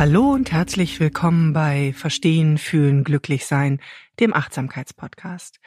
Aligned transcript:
Hallo 0.00 0.32
und 0.32 0.50
herzlich 0.50 0.98
willkommen 0.98 1.52
bei 1.52 1.92
Verstehen, 1.92 2.56
Fühlen, 2.56 3.04
Glücklich 3.04 3.44
Sein, 3.44 3.82
dem 4.18 4.32
Achtsamkeitspodcast. 4.32 5.60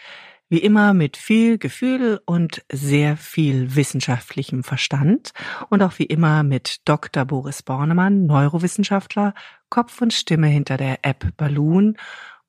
Wie 0.49 0.57
immer 0.57 0.95
mit 0.95 1.17
viel 1.17 1.59
Gefühl 1.59 2.19
und 2.25 2.65
sehr 2.71 3.15
viel 3.15 3.75
wissenschaftlichem 3.75 4.63
Verstand 4.63 5.33
und 5.69 5.83
auch 5.83 5.99
wie 5.99 6.05
immer 6.05 6.41
mit 6.41 6.77
Dr. 6.85 7.25
Boris 7.25 7.61
Bornemann, 7.61 8.25
Neurowissenschaftler, 8.25 9.35
Kopf 9.69 10.01
und 10.01 10.13
Stimme 10.13 10.47
hinter 10.47 10.77
der 10.77 11.05
App 11.05 11.37
Balloon 11.37 11.95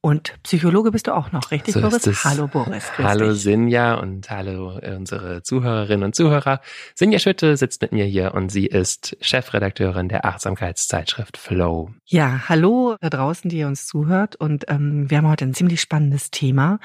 und 0.05 0.35
Psychologe 0.43 0.91
bist 0.91 1.07
du 1.07 1.17
auch 1.17 1.33
noch, 1.33 1.51
richtig, 1.51 1.73
so 1.73 1.81
Boris? 1.81 2.25
Hallo 2.25 2.47
Boris. 2.47 2.93
Hallo 2.99 3.31
dich. 3.33 3.41
Sinja 3.41 3.95
und 3.95 4.29
hallo 4.29 4.79
äh, 4.81 4.97
unsere 4.97 5.43
Zuhörerinnen 5.43 6.05
und 6.05 6.15
Zuhörer. 6.15 6.61
Sinja 6.95 7.19
Schütte 7.19 7.57
sitzt 7.57 7.81
mit 7.81 7.93
mir 7.93 8.05
hier 8.05 8.35
und 8.35 8.51
sie 8.51 8.67
ist 8.67 9.17
Chefredakteurin 9.23 10.11
der 10.11 10.27
Achtsamkeitszeitschrift 10.27 11.39
Flow. 11.39 11.89
Ja, 12.05 12.43
hallo 12.51 12.97
da 13.01 13.09
draußen, 13.09 13.49
die 13.49 13.57
ihr 13.57 13.67
uns 13.67 13.87
zuhört. 13.87 14.37
Und 14.37 14.67
ähm, 14.69 15.09
wir 15.09 15.17
haben 15.17 15.29
heute 15.29 15.47
ein 15.47 15.55
ziemlich 15.55 15.81
spannendes 15.81 16.31
Thema. 16.31 16.81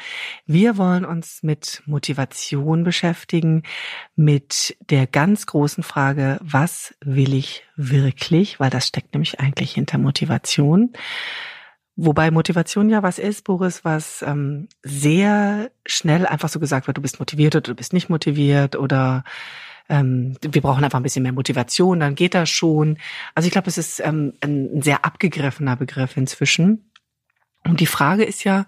Wir 0.46 0.78
wollen 0.78 1.04
uns 1.04 1.44
mit 1.44 1.84
Motivation 1.86 2.86
beschäftigen, 2.86 3.64
mit 4.16 4.78
der 4.90 5.08
ganz 5.08 5.46
großen 5.46 5.84
Frage, 5.84 6.40
was 6.42 6.96
will 7.04 7.34
ich 7.34 7.66
wirklich? 7.76 8.62
Weil 8.62 8.70
das 8.70 8.88
steckt 8.88 9.14
nämlich 9.14 9.42
eigentlich 9.42 9.74
hinter 9.74 9.98
Motivation. 9.98 10.94
Wobei 12.02 12.32
Motivation 12.32 12.90
ja 12.90 13.04
was 13.04 13.20
ist, 13.20 13.44
Boris, 13.44 13.84
was 13.84 14.22
ähm, 14.22 14.70
sehr 14.84 15.70
schnell 15.86 16.26
einfach 16.26 16.48
so 16.48 16.58
gesagt 16.58 16.88
wird, 16.88 16.96
du 16.96 17.02
bist 17.02 17.20
motiviert 17.20 17.58
oder 17.58 17.72
du 17.72 17.76
bist 17.76 17.92
nicht 17.92 18.10
motiviert 18.10 18.78
oder 18.78 19.26
ähm, 19.90 20.38
wir 20.42 20.62
brauchen 20.62 20.82
einfach 20.82 20.98
ein 20.98 21.04
bisschen 21.04 21.24
mehr 21.24 21.34
Motivation, 21.34 22.00
dann 22.00 22.16
geht 22.16 22.36
das 22.36 22.50
schon. 22.50 22.98
Also 23.36 23.48
ich 23.48 23.52
glaube, 23.52 23.68
es 23.68 23.78
ist 23.78 24.00
ähm, 24.00 24.32
ein 24.40 24.82
sehr 24.82 25.04
abgegriffener 25.04 25.76
Begriff 25.76 26.16
inzwischen. 26.16 26.90
Und 27.66 27.82
die 27.82 27.86
Frage 27.86 28.24
ist 28.24 28.46
ja, 28.46 28.66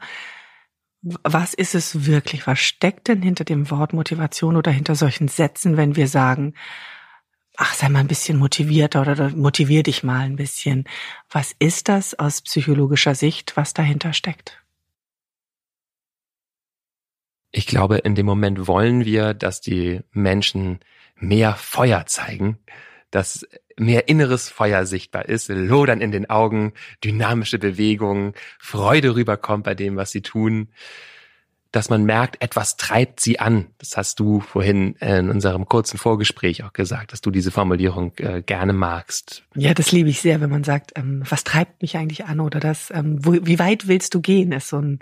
was 1.02 1.54
ist 1.54 1.74
es 1.74 2.06
wirklich? 2.06 2.48
Was 2.48 2.60
steckt 2.60 3.08
denn 3.08 3.22
hinter 3.22 3.46
dem 3.46 3.72
Wort 3.72 3.94
Motivation 3.94 4.58
oder 4.58 4.72
hinter 4.72 4.96
solchen 4.96 5.30
Sätzen, 5.30 5.78
wenn 5.78 5.96
wir 5.96 6.10
sagen, 6.10 6.54
ach, 7.58 7.74
sei 7.74 7.90
mal 7.90 8.00
ein 8.00 8.08
bisschen 8.08 8.38
motivierter 8.38 9.02
oder 9.02 9.30
motivier 9.30 9.84
dich 9.84 10.04
mal 10.04 10.22
ein 10.22 10.36
bisschen. 10.36 10.86
Was 11.30 11.54
ist 11.60 11.90
das 11.90 12.18
aus 12.18 12.42
psychologischer 12.42 13.16
Sicht, 13.16 13.58
was 13.58 13.74
dahinter 13.74 14.14
steckt? 14.14 14.62
Ich 17.52 17.68
glaube, 17.68 17.98
in 17.98 18.16
dem 18.16 18.26
Moment 18.26 18.68
wollen 18.68 19.04
wir, 19.04 19.34
dass 19.34 19.60
die 19.60 20.02
Menschen 20.12 20.80
mehr 21.16 21.56
Feuer 21.56 22.06
zeigen, 22.06 22.60
dass 23.12 23.46
mehr 23.78 24.08
inneres 24.08 24.50
Feuer 24.50 24.86
sichtbar 24.86 25.28
ist, 25.28 25.50
Lodern 25.50 26.00
in 26.00 26.12
den 26.12 26.30
Augen, 26.30 26.74
dynamische 27.04 27.60
Bewegungen, 27.60 28.34
Freude 28.58 29.16
rüberkommt 29.16 29.66
bei 29.66 29.76
dem, 29.76 29.98
was 29.98 30.12
sie 30.12 30.22
tun 30.22 30.70
dass 31.72 31.90
man 31.90 32.04
merkt, 32.04 32.42
etwas 32.42 32.76
treibt 32.76 33.22
sie 33.22 33.40
an. 33.40 33.68
Das 33.78 33.96
hast 33.96 34.20
du 34.20 34.42
vorhin 34.42 34.96
in 34.96 35.30
unserem 35.30 35.68
kurzen 35.68 35.98
Vorgespräch 35.98 36.64
auch 36.64 36.74
gesagt, 36.74 37.14
dass 37.14 37.22
du 37.22 37.32
diese 37.32 37.52
Formulierung 37.52 38.12
äh, 38.18 38.42
gerne 38.42 38.74
magst. 38.74 39.44
Ja, 39.56 39.74
das 39.74 39.92
liebe 39.92 40.10
ich 40.10 40.20
sehr, 40.20 40.42
wenn 40.42 40.50
man 40.50 40.66
sagt, 40.66 40.92
ähm, 40.96 41.24
was 41.28 41.46
treibt 41.46 41.82
mich 41.82 41.96
eigentlich 41.96 42.26
an 42.26 42.42
oder 42.42 42.60
das, 42.60 42.92
ähm, 42.92 43.26
wo, 43.26 43.34
wie 43.34 43.60
weit 43.60 43.88
willst 43.88 44.14
du 44.14 44.22
gehen, 44.22 44.52
ist 44.52 44.68
so 44.68 44.80
ein 44.80 45.00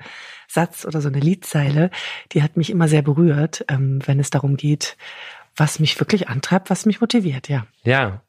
Satz 0.48 0.86
oder 0.86 1.02
so 1.02 1.10
eine 1.10 1.20
Liedzeile, 1.20 1.90
die 2.34 2.44
hat 2.44 2.56
mich 2.56 2.70
immer 2.70 2.88
sehr 2.88 3.02
berührt, 3.02 3.66
ähm, 3.68 4.00
wenn 4.06 4.20
es 4.20 4.30
darum 4.30 4.56
geht, 4.56 4.96
was 5.56 5.80
mich 5.80 6.00
wirklich 6.00 6.30
antreibt, 6.30 6.70
was 6.70 6.86
mich 6.86 7.02
motiviert, 7.02 7.50
ja. 7.50 7.66
Ja, 7.84 8.22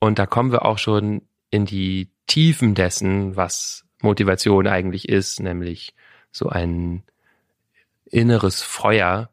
und 0.00 0.18
da 0.18 0.26
kommen 0.26 0.52
wir 0.52 0.66
auch 0.66 0.78
schon 0.78 1.22
in 1.50 1.64
die 1.64 2.10
Tiefen 2.26 2.74
dessen, 2.74 3.36
was 3.36 3.84
Motivation 4.02 4.66
eigentlich 4.66 5.08
ist, 5.08 5.40
nämlich 5.40 5.94
so 6.30 6.48
ein 6.48 7.02
inneres 8.10 8.62
Feuer, 8.62 9.30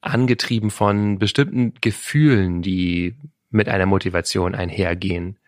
angetrieben 0.00 0.70
von 0.70 1.18
bestimmten 1.18 1.74
Gefühlen, 1.80 2.62
die 2.62 3.14
mit 3.50 3.68
einer 3.68 3.86
Motivation 3.86 4.54
einhergehen. 4.54 5.38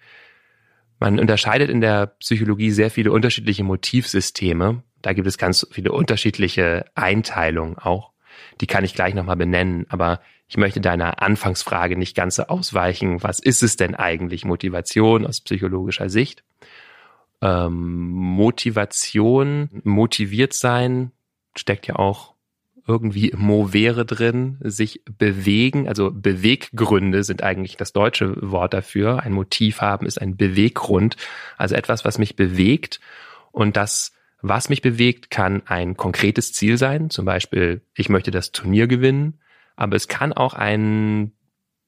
Man 1.00 1.20
unterscheidet 1.20 1.70
in 1.70 1.80
der 1.80 2.06
Psychologie 2.06 2.70
sehr 2.70 2.90
viele 2.90 3.12
unterschiedliche 3.12 3.62
Motivsysteme. 3.62 4.82
Da 5.00 5.12
gibt 5.12 5.28
es 5.28 5.38
ganz 5.38 5.66
viele 5.70 5.92
unterschiedliche 5.92 6.86
Einteilungen 6.94 7.78
auch. 7.78 8.12
Die 8.60 8.66
kann 8.66 8.84
ich 8.84 8.94
gleich 8.94 9.14
nochmal 9.14 9.36
benennen, 9.36 9.86
aber 9.88 10.20
ich 10.48 10.56
möchte 10.56 10.80
deiner 10.80 11.22
Anfangsfrage 11.22 11.96
nicht 11.96 12.16
ganz 12.16 12.36
so 12.36 12.44
ausweichen. 12.44 13.22
Was 13.22 13.38
ist 13.38 13.62
es 13.62 13.76
denn 13.76 13.94
eigentlich 13.94 14.44
Motivation 14.44 15.26
aus 15.26 15.40
psychologischer 15.40 16.08
Sicht? 16.08 16.42
Ähm, 17.40 18.08
Motivation, 18.10 19.68
motiviert 19.84 20.54
sein, 20.54 21.12
steckt 21.58 21.86
ja 21.86 21.96
auch 21.96 22.34
irgendwie 22.88 23.32
Movere 23.36 24.06
drin, 24.06 24.56
sich 24.60 25.02
bewegen, 25.18 25.88
also 25.88 26.10
Beweggründe 26.10 27.22
sind 27.22 27.42
eigentlich 27.42 27.76
das 27.76 27.92
deutsche 27.92 28.34
Wort 28.50 28.72
dafür. 28.72 29.22
Ein 29.22 29.32
Motiv 29.32 29.82
haben 29.82 30.06
ist 30.06 30.20
ein 30.20 30.36
Beweggrund, 30.36 31.16
also 31.58 31.74
etwas, 31.74 32.06
was 32.06 32.16
mich 32.16 32.34
bewegt. 32.34 32.98
Und 33.52 33.76
das, 33.76 34.12
was 34.40 34.70
mich 34.70 34.80
bewegt, 34.80 35.30
kann 35.30 35.62
ein 35.66 35.98
konkretes 35.98 36.54
Ziel 36.54 36.78
sein. 36.78 37.10
Zum 37.10 37.26
Beispiel, 37.26 37.82
ich 37.94 38.08
möchte 38.08 38.30
das 38.30 38.52
Turnier 38.52 38.86
gewinnen, 38.86 39.38
aber 39.76 39.94
es 39.94 40.08
kann 40.08 40.32
auch 40.32 40.54
ein 40.54 41.32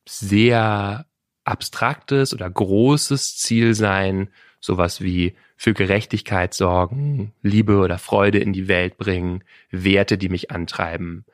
sehr 0.07 1.07
abstraktes 1.45 2.35
oder 2.35 2.51
großes 2.51 3.39
Ziel 3.39 3.75
sein, 3.75 4.29
sowas 4.60 5.00
wie 5.00 5.34
für 5.56 5.75
Gerechtigkeit 5.75 6.54
sorgen, 6.54 7.32
Liebe 7.43 7.78
oder 7.78 7.98
Freude 7.98 8.38
in 8.38 8.53
die 8.53 8.69
Welt 8.69 8.98
bringen, 8.98 9.43
Werte, 9.71 10.19
die 10.19 10.28
mich 10.28 10.50
antreiben, 10.50 11.25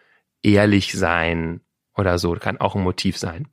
ehrlich 0.43 0.93
sein 0.93 1.61
oder 1.95 2.19
so, 2.19 2.33
kann 2.35 2.59
auch 2.59 2.77
ein 2.77 2.83
Motiv 2.83 3.19
sein. 3.19 3.49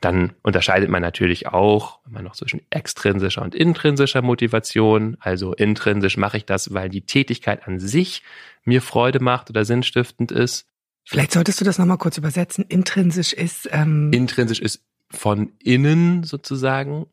Dann 0.00 0.32
unterscheidet 0.42 0.88
man 0.88 1.02
natürlich 1.02 1.48
auch 1.48 2.00
immer 2.06 2.22
noch 2.22 2.34
zwischen 2.34 2.62
extrinsischer 2.70 3.42
und 3.42 3.54
intrinsischer 3.54 4.22
Motivation. 4.22 5.18
Also 5.20 5.52
intrinsisch 5.52 6.16
mache 6.16 6.38
ich 6.38 6.46
das, 6.46 6.72
weil 6.72 6.88
die 6.88 7.02
Tätigkeit 7.02 7.66
an 7.66 7.78
sich 7.78 8.22
mir 8.64 8.80
Freude 8.80 9.20
macht 9.20 9.50
oder 9.50 9.64
sinnstiftend 9.66 10.32
ist. 10.32 10.66
Vielleicht 11.04 11.32
solltest 11.32 11.60
du 11.60 11.64
das 11.64 11.78
nochmal 11.78 11.98
kurz 11.98 12.16
übersetzen. 12.16 12.64
Intrinsisch 12.68 13.32
ist. 13.34 13.68
Ähm 13.72 14.10
Intrinsisch 14.12 14.60
ist 14.60 14.82
von 15.10 15.52
innen 15.58 16.22
sozusagen 16.22 17.06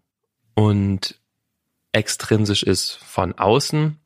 und 0.53 1.19
extrinsisch 1.97 2.63
ist 2.63 2.91
von 3.03 3.33
außen, 3.33 3.97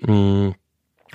hm, 0.00 0.54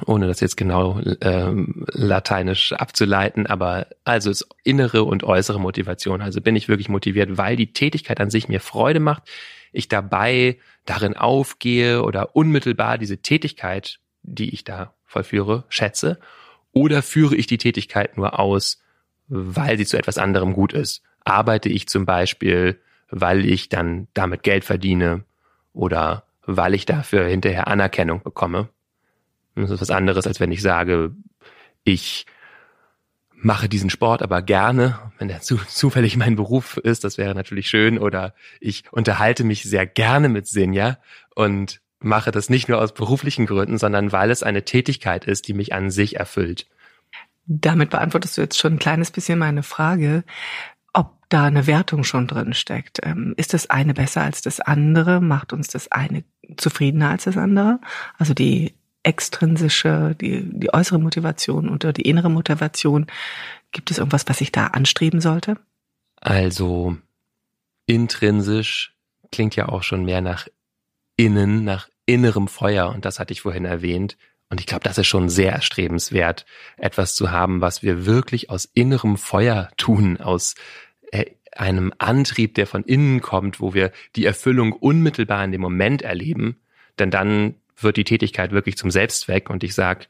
ohne 0.06 0.28
das 0.28 0.42
jetzt 0.42 0.58
genau 0.58 1.00
ähm, 1.22 1.86
lateinisch 1.92 2.74
abzuleiten, 2.74 3.48
aber 3.48 3.88
also 4.04 4.30
ist 4.30 4.48
innere 4.64 5.04
und 5.04 5.24
äußere 5.24 5.60
Motivation. 5.60 6.22
Also 6.22 6.42
bin 6.42 6.56
ich 6.56 6.68
wirklich 6.68 6.90
motiviert, 6.90 7.38
weil 7.38 7.56
die 7.56 7.72
Tätigkeit 7.72 8.20
an 8.20 8.30
sich 8.30 8.50
mir 8.50 8.60
Freude 8.60 9.00
macht, 9.00 9.24
ich 9.72 9.88
dabei 9.88 10.58
darin 10.86 11.16
aufgehe 11.16 12.04
oder 12.04 12.36
unmittelbar 12.36 12.98
diese 12.98 13.20
Tätigkeit, 13.20 14.00
die 14.24 14.54
ich 14.54 14.64
da 14.64 14.94
vollführe, 15.06 15.64
schätze, 15.70 16.20
oder 16.74 17.02
führe 17.02 17.36
ich 17.36 17.48
die 17.48 17.58
Tätigkeit 17.58 18.18
nur 18.18 18.40
aus, 18.40 18.82
weil 19.28 19.78
sie 19.78 19.86
zu 19.86 19.98
etwas 19.98 20.18
anderem 20.18 20.54
gut 20.54 20.74
ist. 20.74 21.04
Arbeite 21.24 21.70
ich 21.70 21.88
zum 21.88 22.06
Beispiel, 22.06 22.82
weil 23.10 23.46
ich 23.46 23.70
dann 23.70 24.08
damit 24.14 24.44
Geld 24.44 24.66
verdiene 24.66 25.24
oder 25.74 26.24
weil 26.46 26.74
ich 26.74 26.86
dafür 26.86 27.26
hinterher 27.26 27.68
Anerkennung 27.68 28.22
bekomme. 28.24 28.70
Das 29.56 29.70
ist 29.70 29.82
was 29.82 29.92
anderes, 29.92 30.28
als 30.28 30.40
wenn 30.40 30.52
ich 30.52 30.62
sage, 30.62 31.16
ich 31.84 32.26
mache 33.36 33.68
diesen 33.68 33.90
Sport 33.90 34.22
aber 34.22 34.42
gerne, 34.42 35.00
wenn 35.18 35.28
der 35.28 35.42
zu, 35.42 35.58
zufällig 35.68 36.18
mein 36.18 36.36
Beruf 36.36 36.78
ist, 36.78 37.04
das 37.04 37.18
wäre 37.18 37.36
natürlich 37.36 37.68
schön, 37.68 37.98
oder 37.98 38.34
ich 38.60 38.84
unterhalte 38.92 39.44
mich 39.44 39.64
sehr 39.64 39.86
gerne 39.86 40.30
mit 40.30 40.48
Sinja 40.48 40.98
und 41.36 41.82
mache 42.00 42.32
das 42.32 42.50
nicht 42.50 42.68
nur 42.68 42.82
aus 42.82 42.94
beruflichen 42.94 43.46
Gründen, 43.46 43.78
sondern 43.78 44.12
weil 44.12 44.30
es 44.32 44.44
eine 44.44 44.66
Tätigkeit 44.66 45.26
ist, 45.26 45.48
die 45.48 45.54
mich 45.54 45.74
an 45.74 45.90
sich 45.90 46.18
erfüllt. 46.18 46.68
Damit 47.46 47.90
beantwortest 47.90 48.38
du 48.38 48.42
jetzt 48.42 48.58
schon 48.58 48.74
ein 48.74 48.80
kleines 48.80 49.12
bisschen 49.12 49.40
meine 49.40 49.64
Frage, 49.64 50.24
ob 50.94 51.18
da 51.30 51.46
eine 51.46 51.68
Wertung 51.68 52.04
schon 52.04 52.28
drin 52.28 52.54
steckt. 52.54 53.00
Ähm, 53.04 53.34
ist 53.38 53.54
das 53.54 53.70
eine 53.70 53.94
besser 53.94 54.22
als 54.22 54.42
das 54.42 54.60
andere? 54.60 55.22
Macht 55.22 55.54
uns 55.54 55.68
das 55.68 55.92
eine 55.92 56.24
zufriedener 56.58 57.10
als 57.10 57.26
das 57.26 57.38
andere? 57.38 57.80
Also 58.18 58.34
die 58.34 58.74
extrinsische, 59.04 60.16
die, 60.20 60.44
die 60.50 60.74
äußere 60.74 61.00
Motivation 61.00 61.70
oder 61.70 61.94
die 61.94 62.04
innere 62.04 62.30
Motivation. 62.30 63.08
Gibt 63.72 63.92
es 63.92 63.98
irgendwas, 63.98 64.28
was 64.28 64.42
ich 64.42 64.52
da 64.52 64.68
anstreben 64.68 65.20
sollte? 65.20 65.58
Also 66.22 66.98
intrinsisch 67.86 68.96
klingt 69.32 69.56
ja 69.56 69.68
auch 69.68 69.84
schon 69.84 70.06
mehr 70.06 70.22
nach 70.22 70.48
innen, 71.18 71.64
nach 71.64 71.90
innerem 72.06 72.48
Feuer. 72.48 72.90
Und 72.90 73.06
das 73.06 73.20
hatte 73.20 73.34
ich 73.34 73.42
vorhin 73.42 73.66
erwähnt. 73.66 74.18
Und 74.50 74.60
ich 74.60 74.68
glaube, 74.68 74.84
das 74.84 74.98
ist 74.98 75.08
schon 75.08 75.30
sehr 75.30 75.52
erstrebenswert, 75.52 76.46
etwas 76.78 77.16
zu 77.16 77.32
haben, 77.32 77.62
was 77.62 77.82
wir 77.82 78.06
wirklich 78.06 78.50
aus 78.50 78.66
innerem 78.74 79.18
Feuer 79.18 79.70
tun, 79.78 80.18
aus 80.18 80.56
äh, 81.12 81.26
einem 81.52 81.94
Antrieb, 81.98 82.56
der 82.56 82.68
von 82.68 82.84
innen 82.84 83.22
kommt, 83.22 83.60
wo 83.60 83.74
wir 83.74 83.92
die 84.16 84.26
Erfüllung 84.26 84.74
unmittelbar 84.74 85.44
in 85.44 85.52
dem 85.52 85.62
Moment 85.62 86.02
erleben. 86.02 86.58
Denn 87.00 87.12
dann 87.12 87.56
wird 87.78 87.98
die 87.98 88.04
Tätigkeit 88.04 88.52
wirklich 88.52 88.78
zum 88.78 88.92
Selbstzweck 88.92 89.50
und 89.50 89.64
ich 89.64 89.74
sag, 89.74 90.08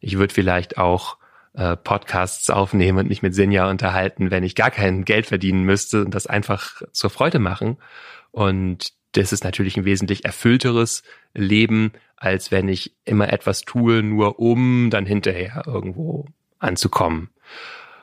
ich 0.00 0.18
würde 0.18 0.34
vielleicht 0.34 0.78
auch 0.78 1.16
äh, 1.54 1.76
Podcasts 1.76 2.50
aufnehmen 2.50 2.98
und 2.98 3.08
mich 3.08 3.22
mit 3.22 3.34
Sinja 3.34 3.68
unterhalten, 3.68 4.30
wenn 4.30 4.44
ich 4.44 4.54
gar 4.54 4.70
kein 4.70 5.04
Geld 5.04 5.26
verdienen 5.26 5.62
müsste 5.62 6.04
und 6.04 6.14
das 6.14 6.26
einfach 6.26 6.82
zur 6.92 7.10
Freude 7.10 7.38
machen. 7.38 7.78
Und 8.30 8.92
das 9.16 9.32
ist 9.32 9.44
natürlich 9.44 9.76
ein 9.76 9.84
wesentlich 9.84 10.24
erfüllteres 10.24 11.02
Leben, 11.34 11.92
als 12.16 12.50
wenn 12.50 12.68
ich 12.68 12.94
immer 13.04 13.32
etwas 13.32 13.62
tue, 13.62 14.02
nur 14.02 14.38
um 14.38 14.90
dann 14.90 15.06
hinterher 15.06 15.64
irgendwo 15.66 16.26
anzukommen. 16.58 17.30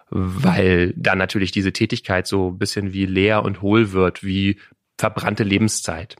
Weil 0.09 0.93
dann 0.95 1.17
natürlich 1.17 1.51
diese 1.51 1.73
Tätigkeit 1.73 2.27
so 2.27 2.49
ein 2.51 2.57
bisschen 2.57 2.93
wie 2.93 3.05
leer 3.05 3.43
und 3.43 3.61
hohl 3.61 3.91
wird, 3.91 4.23
wie 4.23 4.59
verbrannte 4.97 5.43
Lebenszeit. 5.43 6.15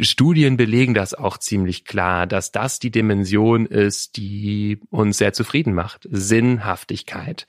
Studien 0.00 0.56
belegen 0.56 0.94
das 0.94 1.14
auch 1.14 1.38
ziemlich 1.38 1.84
klar, 1.84 2.26
dass 2.26 2.52
das 2.52 2.78
die 2.78 2.90
Dimension 2.90 3.66
ist, 3.66 4.16
die 4.16 4.80
uns 4.90 5.18
sehr 5.18 5.32
zufrieden 5.32 5.72
macht. 5.72 6.06
Sinnhaftigkeit. 6.10 7.46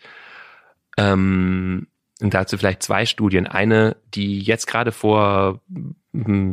Ähm, 0.97 1.87
und 2.21 2.33
dazu 2.33 2.57
vielleicht 2.57 2.83
zwei 2.83 3.05
Studien. 3.05 3.47
Eine, 3.47 3.97
die 4.13 4.39
jetzt 4.39 4.67
gerade 4.67 4.91
vor 4.91 5.61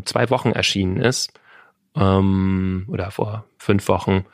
zwei 0.05 0.31
Wochen 0.31 0.51
erschienen 0.51 0.97
ist, 0.97 1.33
ähm, 1.95 2.85
oder 2.89 3.11
vor 3.11 3.45
fünf 3.59 3.89
Wochen, 3.89 4.25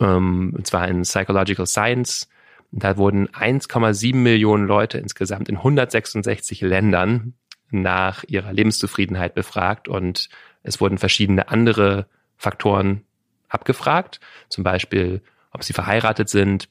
ähm, 0.00 0.54
und 0.56 0.66
zwar 0.66 0.88
in 0.88 1.02
Psychological 1.02 1.66
Science. 1.66 2.28
Da 2.72 2.96
wurden 2.96 3.28
1,7 3.28 4.14
Millionen 4.14 4.66
Leute 4.66 4.98
insgesamt 4.98 5.48
in 5.48 5.56
166 5.56 6.60
Ländern 6.60 7.34
nach 7.70 8.24
ihrer 8.24 8.52
Lebenszufriedenheit 8.52 9.34
befragt 9.34 9.88
und 9.88 10.28
es 10.62 10.80
wurden 10.80 10.98
verschiedene 10.98 11.48
andere 11.48 12.06
Faktoren 12.36 13.04
abgefragt, 13.48 14.20
zum 14.48 14.62
Beispiel, 14.64 15.22
ob 15.52 15.64
sie 15.64 15.72
verheiratet 15.72 16.28
sind 16.28 16.68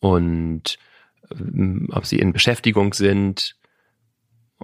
und 0.00 0.78
ob 1.90 2.06
sie 2.06 2.18
in 2.18 2.32
Beschäftigung 2.32 2.94
sind, 2.94 3.56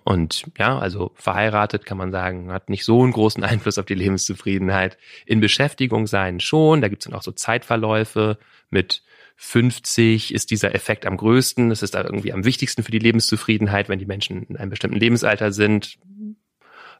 und 0.04 0.44
ja, 0.58 0.78
also 0.78 1.12
verheiratet 1.14 1.86
kann 1.86 1.98
man 1.98 2.12
sagen, 2.12 2.52
hat 2.52 2.68
nicht 2.68 2.84
so 2.84 3.02
einen 3.02 3.12
großen 3.12 3.42
Einfluss 3.44 3.78
auf 3.78 3.86
die 3.86 3.94
Lebenszufriedenheit. 3.94 4.98
In 5.24 5.40
Beschäftigung 5.40 6.06
sein 6.06 6.40
schon, 6.40 6.80
da 6.80 6.88
gibt's 6.88 7.06
dann 7.06 7.14
auch 7.14 7.22
so 7.22 7.32
Zeitverläufe. 7.32 8.38
Mit 8.70 9.02
50 9.36 10.34
ist 10.34 10.50
dieser 10.50 10.74
Effekt 10.74 11.06
am 11.06 11.16
größten. 11.16 11.70
Es 11.70 11.82
ist 11.82 11.94
da 11.94 12.02
irgendwie 12.04 12.32
am 12.32 12.44
wichtigsten 12.44 12.82
für 12.82 12.90
die 12.90 12.98
Lebenszufriedenheit, 12.98 13.88
wenn 13.88 13.98
die 13.98 14.06
Menschen 14.06 14.44
in 14.44 14.56
einem 14.56 14.70
bestimmten 14.70 14.98
Lebensalter 14.98 15.52
sind. 15.52 15.98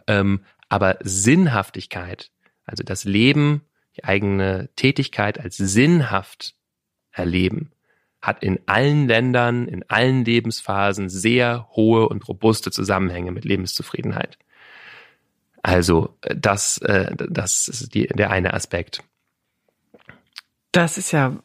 Ähm, 0.06 0.44
aber 0.68 0.98
Sinnhaftigkeit, 1.02 2.30
also 2.64 2.82
das 2.82 3.04
Leben, 3.04 3.62
die 3.96 4.04
eigene 4.04 4.68
Tätigkeit 4.76 5.38
als 5.38 5.56
sinnhaft 5.56 6.54
erleben, 7.10 7.72
hat 8.26 8.42
in 8.42 8.58
allen 8.66 9.06
Ländern, 9.06 9.68
in 9.68 9.84
allen 9.88 10.24
Lebensphasen 10.24 11.08
sehr 11.08 11.68
hohe 11.72 12.08
und 12.08 12.26
robuste 12.28 12.70
Zusammenhänge 12.70 13.32
mit 13.32 13.44
Lebenszufriedenheit. 13.44 14.38
Also 15.62 16.16
äh, 16.22 16.34
das, 16.36 16.78
äh, 16.78 17.14
das 17.16 17.68
ist 17.68 17.94
die, 17.94 18.06
der 18.06 18.30
eine 18.30 18.54
Aspekt. 18.54 19.02
Das 20.72 20.98
ist 20.98 21.12
ja 21.12 21.38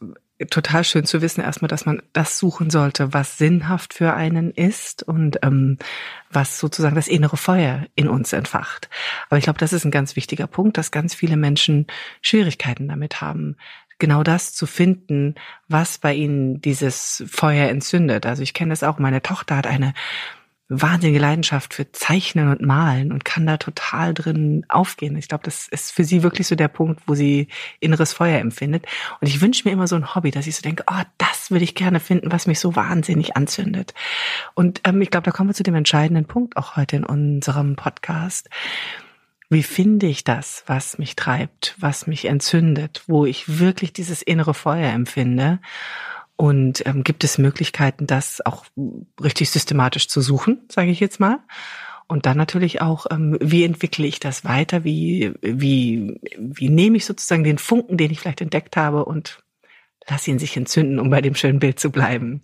total 0.49 0.83
schön 0.83 1.05
zu 1.05 1.21
wissen, 1.21 1.41
erstmal, 1.41 1.69
dass 1.69 1.85
man 1.85 2.01
das 2.13 2.37
suchen 2.37 2.69
sollte, 2.69 3.13
was 3.13 3.37
sinnhaft 3.37 3.93
für 3.93 4.13
einen 4.13 4.51
ist 4.51 5.03
und 5.03 5.39
ähm, 5.43 5.77
was 6.31 6.59
sozusagen 6.59 6.95
das 6.95 7.07
innere 7.07 7.37
Feuer 7.37 7.85
in 7.95 8.07
uns 8.07 8.33
entfacht. 8.33 8.89
Aber 9.29 9.37
ich 9.37 9.43
glaube, 9.43 9.59
das 9.59 9.73
ist 9.73 9.85
ein 9.85 9.91
ganz 9.91 10.15
wichtiger 10.15 10.47
Punkt, 10.47 10.77
dass 10.77 10.91
ganz 10.91 11.13
viele 11.13 11.37
Menschen 11.37 11.87
Schwierigkeiten 12.21 12.87
damit 12.87 13.21
haben, 13.21 13.55
genau 14.01 14.23
das 14.23 14.53
zu 14.53 14.65
finden, 14.65 15.35
was 15.69 15.97
bei 15.97 16.13
ihnen 16.13 16.59
dieses 16.59 17.23
Feuer 17.29 17.69
entzündet. 17.69 18.25
Also 18.25 18.43
ich 18.43 18.53
kenne 18.53 18.71
das 18.71 18.83
auch. 18.83 18.99
Meine 18.99 19.21
Tochter 19.21 19.55
hat 19.55 19.67
eine 19.67 19.93
wahnsinnige 20.73 21.19
Leidenschaft 21.19 21.73
für 21.73 21.91
Zeichnen 21.91 22.47
und 22.47 22.61
Malen 22.61 23.11
und 23.11 23.25
kann 23.25 23.45
da 23.45 23.57
total 23.57 24.13
drin 24.13 24.65
aufgehen. 24.69 25.17
Ich 25.17 25.27
glaube, 25.27 25.43
das 25.43 25.67
ist 25.67 25.91
für 25.91 26.05
sie 26.05 26.23
wirklich 26.23 26.47
so 26.47 26.55
der 26.55 26.69
Punkt, 26.69 27.01
wo 27.07 27.13
sie 27.13 27.49
inneres 27.81 28.13
Feuer 28.13 28.39
empfindet. 28.39 28.85
Und 29.19 29.27
ich 29.27 29.41
wünsche 29.41 29.67
mir 29.67 29.73
immer 29.73 29.87
so 29.87 29.97
ein 29.97 30.15
Hobby, 30.15 30.31
dass 30.31 30.47
ich 30.47 30.55
so 30.55 30.61
denke, 30.61 30.85
oh, 30.89 31.01
das 31.17 31.51
würde 31.51 31.65
ich 31.65 31.75
gerne 31.75 31.99
finden, 31.99 32.31
was 32.31 32.47
mich 32.47 32.59
so 32.59 32.75
wahnsinnig 32.75 33.35
anzündet. 33.35 33.93
Und 34.53 34.79
ähm, 34.85 35.01
ich 35.01 35.11
glaube, 35.11 35.25
da 35.25 35.31
kommen 35.31 35.49
wir 35.49 35.53
zu 35.53 35.63
dem 35.63 35.75
entscheidenden 35.75 36.25
Punkt 36.25 36.55
auch 36.55 36.77
heute 36.77 36.95
in 36.95 37.03
unserem 37.03 37.75
Podcast. 37.75 38.49
Wie 39.51 39.63
finde 39.63 40.07
ich 40.07 40.23
das, 40.23 40.63
was 40.65 40.97
mich 40.97 41.17
treibt, 41.17 41.75
was 41.77 42.07
mich 42.07 42.23
entzündet, 42.23 43.03
wo 43.07 43.25
ich 43.25 43.59
wirklich 43.59 43.91
dieses 43.91 44.21
innere 44.21 44.53
Feuer 44.53 44.93
empfinde? 44.93 45.59
Und 46.37 46.85
ähm, 46.87 47.03
gibt 47.03 47.25
es 47.25 47.37
Möglichkeiten, 47.37 48.07
das 48.07 48.39
auch 48.45 48.65
richtig 49.21 49.49
systematisch 49.49 50.07
zu 50.07 50.21
suchen, 50.21 50.61
sage 50.69 50.89
ich 50.89 51.01
jetzt 51.01 51.19
mal? 51.19 51.39
Und 52.07 52.25
dann 52.25 52.37
natürlich 52.37 52.81
auch, 52.81 53.07
ähm, 53.11 53.37
wie 53.41 53.65
entwickle 53.65 54.07
ich 54.07 54.21
das 54.21 54.45
weiter? 54.45 54.85
Wie, 54.85 55.33
wie, 55.41 56.21
wie 56.39 56.69
nehme 56.69 56.95
ich 56.95 57.05
sozusagen 57.05 57.43
den 57.43 57.57
Funken, 57.57 57.97
den 57.97 58.09
ich 58.09 58.21
vielleicht 58.21 58.39
entdeckt 58.39 58.77
habe 58.77 59.03
und 59.03 59.43
lass 60.07 60.29
ihn 60.29 60.39
sich 60.39 60.55
entzünden, 60.55 60.97
um 60.97 61.09
bei 61.09 61.21
dem 61.21 61.35
schönen 61.35 61.59
Bild 61.59 61.77
zu 61.77 61.91
bleiben. 61.91 62.41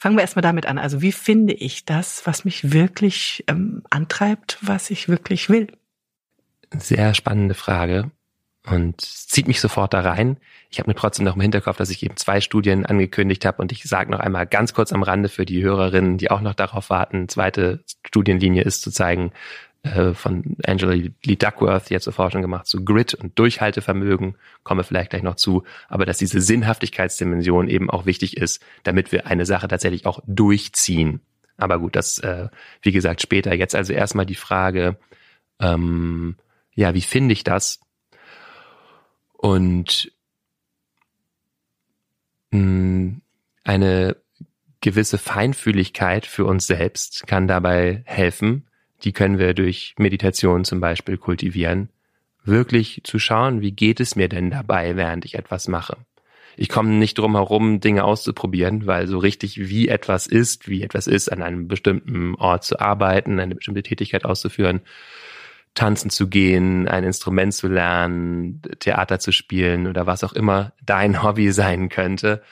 Fangen 0.00 0.16
wir 0.16 0.22
erstmal 0.22 0.42
damit 0.42 0.66
an. 0.66 0.78
Also 0.78 1.00
wie 1.00 1.12
finde 1.12 1.54
ich 1.54 1.84
das, 1.84 2.26
was 2.26 2.44
mich 2.44 2.72
wirklich 2.72 3.44
ähm, 3.46 3.84
antreibt, 3.88 4.58
was 4.62 4.90
ich 4.90 5.08
wirklich 5.08 5.48
will? 5.48 5.68
Sehr 6.76 7.14
spannende 7.14 7.54
Frage 7.54 8.10
und 8.66 9.00
zieht 9.00 9.48
mich 9.48 9.60
sofort 9.60 9.94
da 9.94 10.00
rein. 10.00 10.36
Ich 10.70 10.78
habe 10.78 10.90
mir 10.90 10.94
trotzdem 10.94 11.24
noch 11.24 11.34
im 11.34 11.40
Hinterkopf, 11.40 11.76
dass 11.76 11.90
ich 11.90 12.02
eben 12.02 12.16
zwei 12.16 12.40
Studien 12.40 12.86
angekündigt 12.86 13.44
habe 13.44 13.62
und 13.62 13.72
ich 13.72 13.84
sage 13.84 14.10
noch 14.10 14.20
einmal 14.20 14.46
ganz 14.46 14.74
kurz 14.74 14.92
am 14.92 15.02
Rande 15.02 15.28
für 15.28 15.44
die 15.44 15.62
Hörerinnen, 15.62 16.18
die 16.18 16.30
auch 16.30 16.40
noch 16.40 16.54
darauf 16.54 16.90
warten. 16.90 17.28
Zweite 17.28 17.82
Studienlinie 18.06 18.62
ist 18.62 18.82
zu 18.82 18.90
zeigen 18.90 19.32
äh, 19.82 20.12
von 20.12 20.56
Angela 20.64 20.92
Lee 20.92 21.36
Duckworth, 21.36 21.90
jetzt 21.90 22.04
zur 22.04 22.12
Forschung 22.12 22.42
gemacht 22.42 22.66
zu 22.66 22.84
Grit 22.84 23.14
und 23.14 23.38
Durchhaltevermögen, 23.38 24.36
komme 24.62 24.84
vielleicht 24.84 25.10
gleich 25.10 25.22
noch 25.22 25.36
zu, 25.36 25.64
aber 25.88 26.04
dass 26.04 26.18
diese 26.18 26.40
Sinnhaftigkeitsdimension 26.40 27.68
eben 27.68 27.88
auch 27.88 28.04
wichtig 28.04 28.36
ist, 28.36 28.62
damit 28.82 29.10
wir 29.10 29.26
eine 29.26 29.46
Sache 29.46 29.68
tatsächlich 29.68 30.04
auch 30.04 30.20
durchziehen. 30.26 31.20
Aber 31.56 31.78
gut, 31.78 31.96
das, 31.96 32.18
äh, 32.18 32.48
wie 32.82 32.92
gesagt, 32.92 33.22
später. 33.22 33.54
Jetzt 33.54 33.74
also 33.74 33.92
erstmal 33.92 34.26
die 34.26 34.34
Frage, 34.34 34.96
ähm, 35.60 36.36
ja, 36.80 36.94
wie 36.94 37.02
finde 37.02 37.34
ich 37.34 37.44
das? 37.44 37.78
Und 39.34 40.10
mh, 42.52 42.58
hm, 42.58 43.22
eine 43.64 44.16
gewisse 44.80 45.18
Feinfühligkeit 45.18 46.24
für 46.24 46.46
uns 46.46 46.66
selbst 46.66 47.26
kann 47.26 47.46
dabei 47.46 48.02
helfen. 48.06 48.66
Die 49.04 49.12
können 49.12 49.38
wir 49.38 49.52
durch 49.52 49.94
Meditation 49.98 50.64
zum 50.64 50.80
Beispiel 50.80 51.18
kultivieren. 51.18 51.90
Wirklich 52.44 53.02
zu 53.04 53.18
schauen, 53.18 53.60
wie 53.60 53.72
geht 53.72 54.00
es 54.00 54.16
mir 54.16 54.30
denn 54.30 54.50
dabei, 54.50 54.96
während 54.96 55.26
ich 55.26 55.34
etwas 55.34 55.68
mache. 55.68 55.98
Ich 56.56 56.70
komme 56.70 56.88
nicht 56.88 57.18
drum 57.18 57.36
herum, 57.36 57.80
Dinge 57.80 58.04
auszuprobieren, 58.04 58.86
weil 58.86 59.06
so 59.06 59.18
richtig 59.18 59.68
wie 59.68 59.88
etwas 59.88 60.26
ist, 60.26 60.66
wie 60.66 60.82
etwas 60.82 61.06
ist, 61.06 61.30
an 61.30 61.42
einem 61.42 61.68
bestimmten 61.68 62.36
Ort 62.36 62.64
zu 62.64 62.80
arbeiten, 62.80 63.38
eine 63.38 63.54
bestimmte 63.54 63.82
Tätigkeit 63.82 64.24
auszuführen, 64.24 64.80
tanzen 65.74 66.10
zu 66.10 66.28
gehen, 66.28 66.88
ein 66.88 67.04
Instrument 67.04 67.54
zu 67.54 67.68
lernen, 67.68 68.60
Theater 68.80 69.18
zu 69.18 69.32
spielen 69.32 69.86
oder 69.86 70.06
was 70.06 70.24
auch 70.24 70.32
immer 70.32 70.72
dein 70.84 71.22
Hobby 71.22 71.52
sein 71.52 71.88
könnte. 71.88 72.42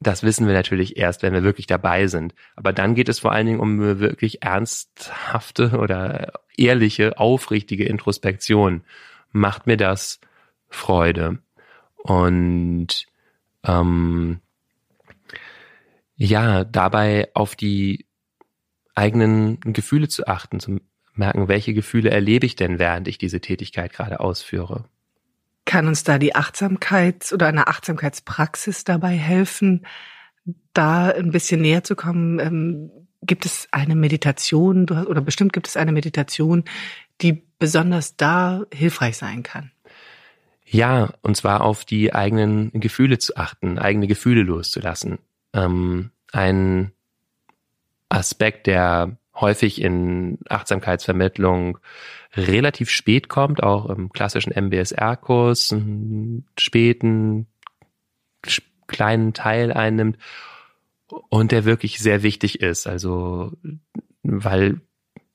Das 0.00 0.22
wissen 0.22 0.46
wir 0.46 0.54
natürlich 0.54 0.96
erst, 0.96 1.22
wenn 1.22 1.32
wir 1.32 1.42
wirklich 1.42 1.66
dabei 1.66 2.06
sind. 2.08 2.34
Aber 2.56 2.72
dann 2.72 2.94
geht 2.94 3.08
es 3.08 3.20
vor 3.20 3.32
allen 3.32 3.46
Dingen 3.46 3.60
um 3.60 3.78
wirklich 3.78 4.42
ernsthafte 4.42 5.78
oder 5.78 6.32
ehrliche, 6.56 7.18
aufrichtige 7.18 7.84
Introspektion. 7.86 8.84
Macht 9.32 9.66
mir 9.66 9.76
das 9.76 10.20
Freude? 10.68 11.38
Und 11.96 13.06
ähm, 13.64 14.40
ja, 16.16 16.64
dabei 16.64 17.30
auf 17.34 17.56
die 17.56 18.06
eigenen 18.94 19.58
Gefühle 19.60 20.08
zu 20.08 20.26
achten, 20.26 20.60
zu 20.60 20.80
merken, 21.18 21.48
welche 21.48 21.74
Gefühle 21.74 22.10
erlebe 22.10 22.46
ich 22.46 22.56
denn, 22.56 22.78
während 22.78 23.08
ich 23.08 23.18
diese 23.18 23.40
Tätigkeit 23.40 23.92
gerade 23.92 24.20
ausführe. 24.20 24.84
Kann 25.64 25.86
uns 25.86 26.04
da 26.04 26.18
die 26.18 26.34
Achtsamkeits- 26.34 27.32
oder 27.32 27.46
eine 27.46 27.68
Achtsamkeitspraxis 27.68 28.84
dabei 28.84 29.16
helfen, 29.16 29.86
da 30.74 31.08
ein 31.08 31.30
bisschen 31.30 31.62
näher 31.62 31.84
zu 31.84 31.96
kommen? 31.96 32.38
Ähm, 32.38 32.90
gibt 33.22 33.46
es 33.46 33.68
eine 33.70 33.96
Meditation 33.96 34.88
oder 34.88 35.20
bestimmt 35.20 35.52
gibt 35.52 35.66
es 35.66 35.76
eine 35.76 35.92
Meditation, 35.92 36.64
die 37.22 37.42
besonders 37.58 38.16
da 38.16 38.64
hilfreich 38.72 39.16
sein 39.16 39.42
kann? 39.42 39.70
Ja, 40.66 41.14
und 41.22 41.36
zwar 41.36 41.62
auf 41.62 41.84
die 41.84 42.14
eigenen 42.14 42.70
Gefühle 42.72 43.18
zu 43.18 43.36
achten, 43.36 43.78
eigene 43.78 44.06
Gefühle 44.06 44.42
loszulassen. 44.42 45.18
Ähm, 45.52 46.10
ein 46.32 46.92
Aspekt, 48.08 48.66
der 48.66 49.16
häufig 49.34 49.80
in 49.80 50.38
Achtsamkeitsvermittlung 50.48 51.78
relativ 52.36 52.90
spät 52.90 53.28
kommt, 53.28 53.62
auch 53.62 53.86
im 53.86 54.12
klassischen 54.12 54.52
MBSR-Kurs, 54.52 55.72
einen 55.72 56.46
späten, 56.58 57.46
kleinen 58.86 59.32
Teil 59.32 59.72
einnimmt 59.72 60.18
und 61.28 61.52
der 61.52 61.64
wirklich 61.64 61.98
sehr 61.98 62.22
wichtig 62.22 62.60
ist. 62.60 62.86
Also, 62.86 63.52
weil 64.22 64.80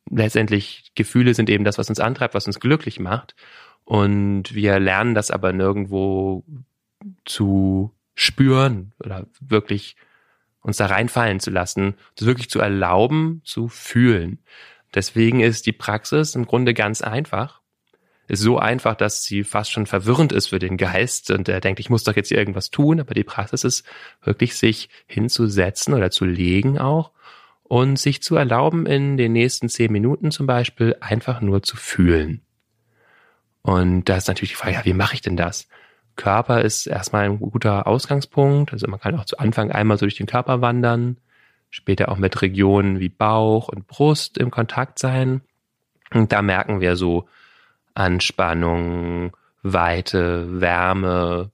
letztendlich 0.10 0.92
Gefühle 0.96 1.34
sind 1.34 1.50
eben 1.50 1.64
das, 1.64 1.78
was 1.78 1.90
uns 1.90 2.00
antreibt, 2.00 2.34
was 2.34 2.48
uns 2.48 2.60
glücklich 2.60 3.00
macht. 3.00 3.36
Und 3.86 4.54
wir 4.54 4.80
lernen 4.80 5.16
das 5.16 5.32
aber 5.32 5.54
nirgendwo 5.54 6.44
zu 7.26 7.92
spüren 8.14 8.94
oder 9.00 9.28
wirklich 9.40 9.96
uns 10.62 10.78
da 10.78 10.88
reinfallen 10.88 11.40
zu 11.40 11.50
lassen, 11.50 11.96
das 12.16 12.26
wirklich 12.26 12.50
zu 12.50 12.60
erlauben, 12.60 13.42
zu 13.44 13.68
fühlen. 13.68 14.40
Deswegen 14.94 15.40
ist 15.40 15.66
die 15.66 15.72
Praxis 15.72 16.36
im 16.36 16.46
Grunde 16.46 16.74
ganz 16.74 17.02
einfach. 17.02 17.62
Ist 18.28 18.42
so 18.42 18.60
einfach, 18.60 18.96
dass 18.96 19.24
sie 19.24 19.44
fast 19.44 19.72
schon 19.72 19.88
verwirrend 19.88 20.32
ist 20.32 20.48
für 20.48 20.60
den 20.60 20.78
Geist 20.78 21.32
und 21.32 21.50
er 21.50 21.62
denkt, 21.62 21.80
ich 21.80 21.90
muss 21.90 22.04
doch 22.04 22.16
jetzt 22.16 22.28
hier 22.30 22.38
irgendwas 22.38 22.70
tun, 22.70 23.00
aber 23.00 23.16
die 23.16 23.24
Praxis 23.24 23.64
ist 23.64 23.86
wirklich 24.22 24.56
sich 24.56 24.90
hinzusetzen 25.08 25.96
oder 25.96 26.12
zu 26.12 26.26
legen 26.26 26.78
auch 26.78 27.12
und 27.64 27.98
sich 27.98 28.22
zu 28.22 28.36
erlauben, 28.36 28.86
in 28.86 29.18
den 29.18 29.32
nächsten 29.32 29.68
zehn 29.68 29.92
Minuten 29.92 30.30
zum 30.30 30.46
Beispiel 30.46 30.96
einfach 31.00 31.42
nur 31.42 31.64
zu 31.64 31.76
fühlen. 31.76 32.42
Und 33.62 34.06
da 34.06 34.18
ist 34.18 34.28
natürlich 34.28 34.52
die 34.52 34.56
Frage, 34.56 34.76
ja, 34.76 34.86
wie 34.86 34.94
mache 34.94 35.16
ich 35.16 35.22
denn 35.22 35.38
das? 35.38 35.68
Körper 36.20 36.62
ist 36.62 36.86
erstmal 36.86 37.24
ein 37.24 37.40
guter 37.40 37.88
Ausgangspunkt. 37.88 38.74
Also 38.74 38.88
man 38.88 39.00
kann 39.00 39.18
auch 39.18 39.24
zu 39.24 39.40
Anfang 39.40 39.72
einmal 39.72 39.98
so 39.98 40.06
durch 40.06 40.18
den 40.18 40.28
Körper 40.28 40.60
wandern, 40.60 41.18
später 41.70 42.10
auch 42.10 42.18
mit 42.18 42.42
Regionen 42.42 43.00
wie 43.00 43.08
Bauch 43.08 43.70
und 43.70 43.88
Brust 43.88 44.38
im 44.38 44.52
Kontakt 44.52 45.00
sein. 45.00 45.42
Und 46.14 46.34
da 46.34 46.42
merken 46.42 46.82
wir 46.82 46.98
so 46.98 47.30
Anspannung, 47.94 49.32
Weite, 49.64 50.60
Wärme, 50.60 51.52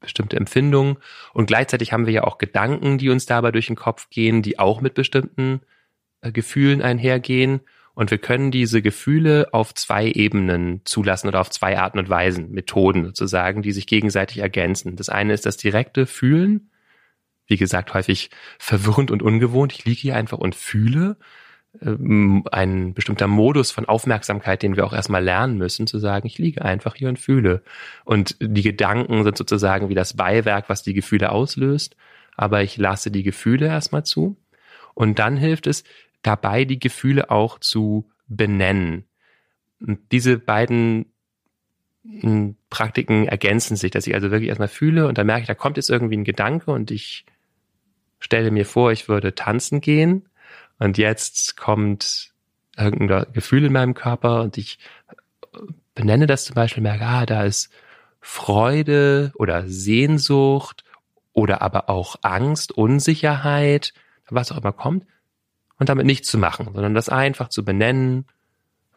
bestimmte 0.00 0.38
Empfindungen. 0.38 0.96
Und 1.34 1.46
gleichzeitig 1.46 1.92
haben 1.92 2.06
wir 2.06 2.12
ja 2.14 2.24
auch 2.24 2.38
Gedanken, 2.38 2.96
die 2.96 3.10
uns 3.10 3.26
dabei 3.26 3.52
durch 3.52 3.66
den 3.66 3.76
Kopf 3.76 4.08
gehen, 4.08 4.40
die 4.40 4.58
auch 4.58 4.80
mit 4.80 4.94
bestimmten 4.94 5.60
äh, 6.22 6.32
Gefühlen 6.32 6.80
einhergehen. 6.80 7.60
Und 7.94 8.10
wir 8.10 8.18
können 8.18 8.50
diese 8.50 8.80
Gefühle 8.80 9.48
auf 9.52 9.74
zwei 9.74 10.06
Ebenen 10.10 10.80
zulassen 10.84 11.28
oder 11.28 11.40
auf 11.40 11.50
zwei 11.50 11.78
Arten 11.78 11.98
und 11.98 12.08
Weisen, 12.08 12.50
Methoden 12.50 13.04
sozusagen, 13.04 13.62
die 13.62 13.72
sich 13.72 13.86
gegenseitig 13.86 14.38
ergänzen. 14.38 14.96
Das 14.96 15.10
eine 15.10 15.34
ist 15.34 15.44
das 15.44 15.58
direkte 15.58 16.06
Fühlen. 16.06 16.70
Wie 17.46 17.58
gesagt, 17.58 17.92
häufig 17.92 18.30
verwirrend 18.58 19.10
und 19.10 19.22
ungewohnt. 19.22 19.72
Ich 19.72 19.84
liege 19.84 20.00
hier 20.00 20.16
einfach 20.16 20.38
und 20.38 20.54
fühle. 20.54 21.16
Ähm, 21.82 22.44
ein 22.50 22.94
bestimmter 22.94 23.26
Modus 23.26 23.70
von 23.70 23.86
Aufmerksamkeit, 23.86 24.62
den 24.62 24.76
wir 24.76 24.86
auch 24.86 24.94
erstmal 24.94 25.22
lernen 25.22 25.58
müssen, 25.58 25.86
zu 25.86 25.98
sagen, 25.98 26.26
ich 26.26 26.38
liege 26.38 26.64
einfach 26.64 26.94
hier 26.94 27.10
und 27.10 27.18
fühle. 27.18 27.62
Und 28.04 28.36
die 28.40 28.62
Gedanken 28.62 29.22
sind 29.24 29.36
sozusagen 29.36 29.90
wie 29.90 29.94
das 29.94 30.14
Beiwerk, 30.14 30.68
was 30.68 30.82
die 30.82 30.94
Gefühle 30.94 31.30
auslöst. 31.30 31.94
Aber 32.36 32.62
ich 32.62 32.78
lasse 32.78 33.10
die 33.10 33.22
Gefühle 33.22 33.66
erstmal 33.66 34.04
zu. 34.04 34.36
Und 34.94 35.18
dann 35.18 35.36
hilft 35.36 35.66
es, 35.66 35.84
dabei 36.22 36.64
die 36.64 36.78
Gefühle 36.78 37.30
auch 37.30 37.58
zu 37.58 38.10
benennen. 38.26 39.04
Und 39.80 40.00
diese 40.12 40.38
beiden 40.38 41.12
hm, 42.04 42.56
Praktiken 42.70 43.26
ergänzen 43.26 43.76
sich, 43.76 43.90
dass 43.90 44.06
ich 44.06 44.14
also 44.14 44.30
wirklich 44.30 44.48
erstmal 44.48 44.68
fühle 44.68 45.08
und 45.08 45.18
dann 45.18 45.26
merke 45.26 45.42
ich, 45.42 45.48
da 45.48 45.54
kommt 45.54 45.76
jetzt 45.76 45.90
irgendwie 45.90 46.16
ein 46.16 46.24
Gedanke 46.24 46.70
und 46.70 46.90
ich 46.90 47.26
stelle 48.18 48.50
mir 48.50 48.64
vor, 48.64 48.92
ich 48.92 49.08
würde 49.08 49.34
tanzen 49.34 49.80
gehen 49.80 50.28
und 50.78 50.98
jetzt 50.98 51.56
kommt 51.56 52.32
irgendein 52.76 53.32
Gefühl 53.32 53.64
in 53.64 53.72
meinem 53.72 53.94
Körper 53.94 54.42
und 54.42 54.56
ich 54.56 54.78
benenne 55.94 56.26
das 56.26 56.44
zum 56.44 56.54
Beispiel, 56.54 56.82
merke, 56.82 57.04
ah, 57.04 57.26
da 57.26 57.44
ist 57.44 57.70
Freude 58.20 59.32
oder 59.34 59.68
Sehnsucht 59.68 60.84
oder 61.32 61.60
aber 61.60 61.90
auch 61.90 62.16
Angst, 62.22 62.72
Unsicherheit, 62.72 63.92
was 64.28 64.52
auch 64.52 64.58
immer 64.58 64.72
kommt 64.72 65.04
und 65.82 65.88
damit 65.88 66.06
nichts 66.06 66.28
zu 66.28 66.38
machen, 66.38 66.68
sondern 66.72 66.94
das 66.94 67.08
einfach 67.08 67.48
zu 67.48 67.64
benennen, 67.64 68.26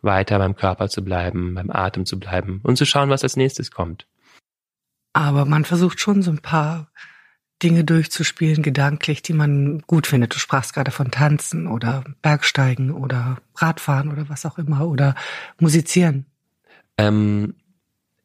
weiter 0.03 0.37
beim 0.37 0.55
Körper 0.55 0.87
zu 0.87 1.03
bleiben, 1.03 1.55
beim 1.55 1.71
Atem 1.71 2.05
zu 2.05 2.19
bleiben 2.19 2.59
und 2.61 2.77
zu 2.77 2.85
schauen, 2.85 3.09
was 3.09 3.23
als 3.23 3.35
nächstes 3.35 3.71
kommt. 3.71 4.05
Aber 5.11 5.45
man 5.45 5.65
versucht 5.65 5.99
schon 5.99 6.21
so 6.21 6.29
ein 6.29 6.43
paar 6.43 6.91
Dinge 7.63 7.83
durchzuspielen, 7.85 8.61
gedanklich, 8.61 9.23
die 9.23 9.33
man 9.33 9.79
gut 9.87 10.05
findet. 10.05 10.35
Du 10.35 10.37
sprachst 10.37 10.75
gerade 10.75 10.91
von 10.91 11.09
Tanzen 11.09 11.65
oder 11.65 12.03
Bergsteigen 12.21 12.91
oder 12.91 13.37
Radfahren 13.55 14.11
oder 14.11 14.29
was 14.29 14.45
auch 14.45 14.59
immer 14.59 14.85
oder 14.87 15.15
musizieren. 15.59 16.27
Ähm, 16.99 17.55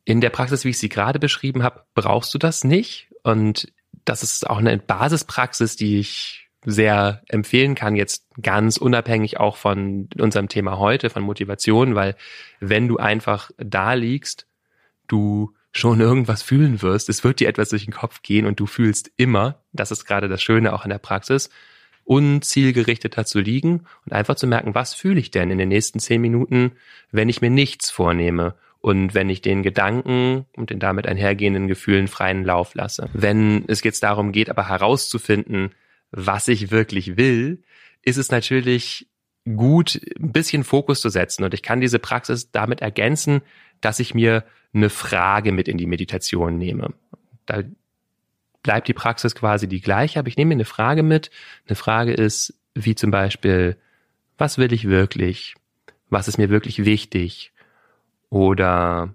in 0.05 0.21
der 0.21 0.31
Praxis, 0.31 0.67
wie 0.67 0.71
ich 0.71 0.79
sie 0.79 0.91
gerade 0.91 1.19
beschrieben 1.19 1.63
habe, 1.63 1.85
brauchst 1.95 2.35
du 2.35 2.39
das 2.39 2.63
nicht. 2.63 3.09
Und 3.23 3.73
das 4.05 4.23
ist 4.23 4.51
auch 4.51 4.59
eine 4.59 4.77
Basispraxis, 4.77 5.77
die 5.77 5.99
ich 5.99 6.50
sehr 6.65 7.23
empfehlen 7.29 7.75
kann, 7.75 7.97
jetzt 7.97 8.27
ganz 8.41 8.77
unabhängig 8.77 9.41
auch 9.41 9.57
von 9.57 10.09
unserem 10.19 10.49
Thema 10.49 10.79
heute, 10.79 11.11
von 11.11 11.23
Motivation, 11.23 11.95
weil 11.95 12.17
wenn 12.61 12.87
du 12.87 12.99
einfach 12.99 13.51
da 13.57 13.95
liegst, 13.95 14.47
du 15.09 15.55
schon 15.73 16.01
irgendwas 16.01 16.43
fühlen 16.43 16.83
wirst, 16.83 17.09
es 17.09 17.25
wird 17.25 17.41
dir 17.41 17.49
etwas 17.49 17.71
durch 17.71 17.85
den 17.85 17.95
Kopf 17.95 18.23
gehen 18.23 18.47
und 18.47 18.61
du 18.61 18.67
fühlst 18.67 19.11
immer, 19.17 19.63
das 19.73 19.91
ist 19.91 20.05
gerade 20.05 20.29
das 20.29 20.43
Schöne 20.43 20.73
auch 20.73 20.85
in 20.85 20.91
der 20.91 20.99
Praxis, 20.99 21.49
unzielgerichteter 22.05 23.25
zu 23.25 23.39
liegen 23.39 23.85
und 24.05 24.13
einfach 24.13 24.35
zu 24.35 24.47
merken, 24.47 24.75
was 24.75 24.95
fühle 24.95 25.21
ich 25.21 25.31
denn 25.31 25.51
in 25.51 25.59
den 25.59 25.69
nächsten 25.69 26.01
zehn 26.01 26.21
Minuten, 26.21 26.73
wenn 27.13 27.29
ich 27.29 27.41
mir 27.41 27.51
nichts 27.51 27.91
vornehme 27.91 28.55
und 28.81 29.15
wenn 29.15 29.29
ich 29.29 29.43
den 29.43 29.63
Gedanken 29.63 30.47
und 30.57 30.71
den 30.71 30.81
damit 30.81 31.07
einhergehenden 31.07 31.69
Gefühlen 31.69 32.09
freien 32.09 32.45
Lauf 32.45 32.75
lasse. 32.75 33.09
Wenn 33.13 33.65
es 33.69 33.85
jetzt 33.85 34.03
darum 34.03 34.33
geht, 34.33 34.51
aber 34.51 34.69
herauszufinden, 34.69 35.71
was 36.13 36.49
ich 36.49 36.71
wirklich 36.71 37.17
will, 37.17 37.63
ist 38.03 38.17
es 38.17 38.31
natürlich 38.31 39.09
gut, 39.45 40.01
ein 40.19 40.33
bisschen 40.33 40.65
Fokus 40.65 41.01
zu 41.01 41.09
setzen. 41.09 41.45
Und 41.45 41.55
ich 41.55 41.63
kann 41.63 41.81
diese 41.81 41.99
Praxis 41.99 42.51
damit 42.51 42.81
ergänzen, 42.81 43.43
dass 43.81 44.01
ich 44.01 44.15
mir 44.15 44.45
eine 44.73 44.91
Frage 44.91 45.53
mit 45.53 45.69
in 45.69 45.79
die 45.79 45.87
Meditation 45.87 46.59
nehme. 46.59 46.95
Da 47.47 47.63
bleibt 48.63 48.89
die 48.89 48.95
Praxis 48.95 49.35
quasi 49.35 49.67
die 49.67 49.81
gleiche, 49.81 50.19
aber 50.19 50.29
ich 50.29 50.37
nehme 50.37 50.51
mir 50.51 50.55
eine 50.55 50.65
Frage 50.65 51.03
mit. 51.03 51.31
Eine 51.67 51.77
Frage 51.77 52.13
ist, 52.13 52.55
wie 52.75 52.95
zum 52.95 53.11
Beispiel, 53.11 53.77
was 54.39 54.59
will 54.59 54.73
ich 54.73 54.87
wirklich? 54.87 55.55
Was 56.09 56.29
ist 56.29 56.39
mir 56.39 56.51
wirklich 56.51 56.85
wichtig? 56.85 57.53
Oder 58.29 59.15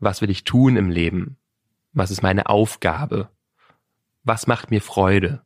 was 0.00 0.20
will 0.20 0.30
ich 0.30 0.44
tun 0.44 0.76
im 0.76 0.90
Leben? 0.90 1.36
Was 1.92 2.10
ist 2.10 2.22
meine 2.22 2.48
Aufgabe? 2.48 3.28
Was 4.24 4.46
macht 4.46 4.70
mir 4.70 4.80
Freude? 4.80 5.42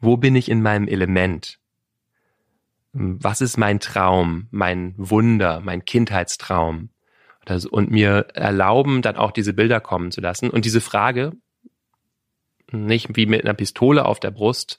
Wo 0.00 0.16
bin 0.16 0.36
ich 0.36 0.50
in 0.50 0.62
meinem 0.62 0.88
Element? 0.88 1.58
Was 2.92 3.40
ist 3.40 3.56
mein 3.56 3.80
Traum, 3.80 4.48
mein 4.50 4.94
Wunder, 4.96 5.60
mein 5.60 5.84
Kindheitstraum? 5.84 6.90
Und 7.70 7.90
mir 7.90 8.26
erlauben, 8.34 9.02
dann 9.02 9.16
auch 9.16 9.30
diese 9.30 9.52
Bilder 9.52 9.80
kommen 9.80 10.10
zu 10.10 10.20
lassen. 10.20 10.50
Und 10.50 10.64
diese 10.64 10.80
Frage, 10.80 11.32
nicht 12.72 13.16
wie 13.16 13.26
mit 13.26 13.44
einer 13.44 13.54
Pistole 13.54 14.04
auf 14.04 14.18
der 14.18 14.32
Brust 14.32 14.78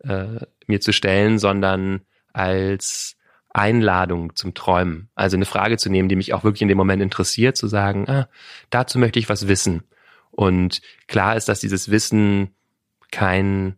äh, 0.00 0.40
mir 0.66 0.80
zu 0.80 0.92
stellen, 0.92 1.38
sondern 1.38 2.02
als 2.32 3.16
Einladung 3.50 4.36
zum 4.36 4.54
Träumen. 4.54 5.08
Also 5.14 5.36
eine 5.36 5.46
Frage 5.46 5.78
zu 5.78 5.90
nehmen, 5.90 6.08
die 6.08 6.16
mich 6.16 6.34
auch 6.34 6.44
wirklich 6.44 6.62
in 6.62 6.68
dem 6.68 6.78
Moment 6.78 7.02
interessiert, 7.02 7.56
zu 7.56 7.66
sagen, 7.66 8.08
ah, 8.08 8.28
dazu 8.70 8.98
möchte 8.98 9.18
ich 9.18 9.28
was 9.28 9.48
wissen. 9.48 9.82
Und 10.38 10.82
klar 11.08 11.34
ist, 11.34 11.48
dass 11.48 11.58
dieses 11.58 11.90
Wissen 11.90 12.54
kein 13.10 13.74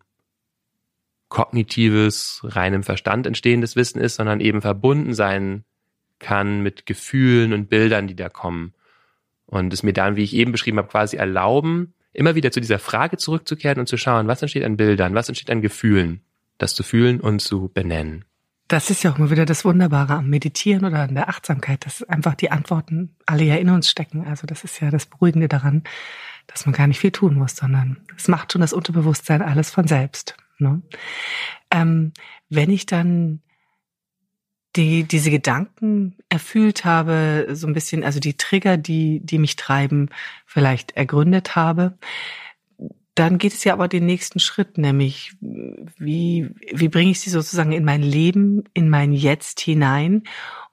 kognitives, 1.30 2.42
reinem 2.44 2.82
Verstand 2.82 3.26
entstehendes 3.26 3.76
Wissen 3.76 3.98
ist, 3.98 4.16
sondern 4.16 4.40
eben 4.40 4.60
verbunden 4.60 5.14
sein 5.14 5.64
kann 6.18 6.60
mit 6.62 6.84
Gefühlen 6.84 7.54
und 7.54 7.70
Bildern, 7.70 8.08
die 8.08 8.14
da 8.14 8.28
kommen. 8.28 8.74
Und 9.46 9.72
es 9.72 9.82
mir 9.82 9.94
dann, 9.94 10.16
wie 10.16 10.22
ich 10.22 10.34
eben 10.34 10.52
beschrieben 10.52 10.76
habe, 10.76 10.88
quasi 10.88 11.16
erlauben, 11.16 11.94
immer 12.12 12.34
wieder 12.34 12.50
zu 12.50 12.60
dieser 12.60 12.78
Frage 12.78 13.16
zurückzukehren 13.16 13.80
und 13.80 13.86
zu 13.86 13.96
schauen, 13.96 14.28
was 14.28 14.42
entsteht 14.42 14.64
an 14.64 14.76
Bildern, 14.76 15.14
was 15.14 15.28
entsteht 15.28 15.50
an 15.50 15.62
Gefühlen, 15.62 16.20
das 16.58 16.74
zu 16.74 16.82
fühlen 16.82 17.22
und 17.22 17.40
zu 17.40 17.70
benennen. 17.72 18.26
Das 18.70 18.88
ist 18.88 19.02
ja 19.02 19.10
auch 19.10 19.18
immer 19.18 19.30
wieder 19.30 19.46
das 19.46 19.64
Wunderbare 19.64 20.14
am 20.14 20.30
Meditieren 20.30 20.84
oder 20.84 21.00
an 21.00 21.16
der 21.16 21.28
Achtsamkeit, 21.28 21.84
dass 21.84 22.04
einfach 22.04 22.36
die 22.36 22.52
Antworten 22.52 23.16
alle 23.26 23.42
ja 23.42 23.56
in 23.56 23.68
uns 23.68 23.90
stecken. 23.90 24.24
Also 24.28 24.46
das 24.46 24.62
ist 24.62 24.80
ja 24.80 24.92
das 24.92 25.06
Beruhigende 25.06 25.48
daran, 25.48 25.82
dass 26.46 26.66
man 26.66 26.72
gar 26.72 26.86
nicht 26.86 27.00
viel 27.00 27.10
tun 27.10 27.34
muss, 27.34 27.56
sondern 27.56 27.96
es 28.16 28.28
macht 28.28 28.52
schon 28.52 28.60
das 28.60 28.72
Unterbewusstsein 28.72 29.42
alles 29.42 29.70
von 29.70 29.88
selbst. 29.88 30.36
Ne? 30.58 30.82
Ähm, 31.72 32.12
wenn 32.48 32.70
ich 32.70 32.86
dann 32.86 33.42
die 34.76 35.02
diese 35.02 35.32
Gedanken 35.32 36.14
erfüllt 36.28 36.84
habe, 36.84 37.48
so 37.50 37.66
ein 37.66 37.72
bisschen, 37.72 38.04
also 38.04 38.20
die 38.20 38.36
Trigger, 38.36 38.76
die 38.76 39.18
die 39.18 39.38
mich 39.38 39.56
treiben, 39.56 40.10
vielleicht 40.46 40.92
ergründet 40.92 41.56
habe, 41.56 41.98
dann 43.14 43.38
geht 43.38 43.52
es 43.52 43.64
ja 43.64 43.72
aber 43.72 43.88
den 43.88 44.06
nächsten 44.06 44.38
Schritt, 44.40 44.78
nämlich 44.78 45.32
wie 45.40 46.50
wie 46.72 46.88
bringe 46.88 47.10
ich 47.10 47.20
sie 47.20 47.30
sozusagen 47.30 47.72
in 47.72 47.84
mein 47.84 48.02
Leben, 48.02 48.64
in 48.72 48.88
mein 48.88 49.12
Jetzt 49.12 49.60
hinein? 49.60 50.22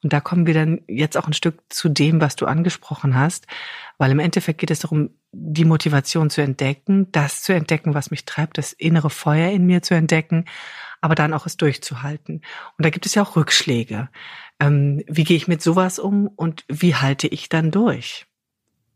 Und 0.04 0.14
da 0.14 0.22
kommen 0.22 0.46
wir 0.46 0.54
dann 0.54 0.82
jetzt 0.88 1.18
auch 1.18 1.28
ein 1.28 1.34
Stück 1.34 1.62
zu 1.70 1.90
dem, 1.90 2.22
was 2.22 2.36
du 2.36 2.46
angesprochen 2.46 3.16
hast, 3.16 3.48
weil 3.98 4.12
im 4.12 4.20
Endeffekt 4.20 4.60
geht 4.60 4.72
es 4.72 4.80
darum, 4.80 5.10
die 5.32 5.66
Motivation 5.66 6.30
zu 6.30 6.42
entdecken, 6.42 7.12
das 7.12 7.42
zu 7.42 7.54
entdecken, 7.54 7.94
was 7.94 8.12
mich 8.12 8.26
treibt, 8.26 8.58
das 8.58 8.74
innere 8.74 9.10
Feuer 9.10 9.52
in 9.52 9.66
mir 9.66 9.82
zu 9.82 9.96
entdecken, 9.96 10.46
aber 11.02 11.16
dann 11.16 11.34
auch 11.34 11.46
es 11.46 11.58
durchzuhalten. 11.58 12.42
Und 12.78 12.86
da 12.86 12.90
gibt 12.90 13.06
es 13.06 13.16
ja 13.16 13.24
auch 13.24 13.36
Rückschläge. 13.36 14.10
Ähm, 14.60 15.04
wie 15.08 15.24
gehe 15.24 15.38
ich 15.38 15.48
mit 15.48 15.62
sowas 15.62 16.00
um 16.00 16.28
und 16.28 16.64
wie 16.70 16.96
halte 16.96 17.28
ich 17.28 17.50
dann 17.50 17.72
durch? 17.72 18.28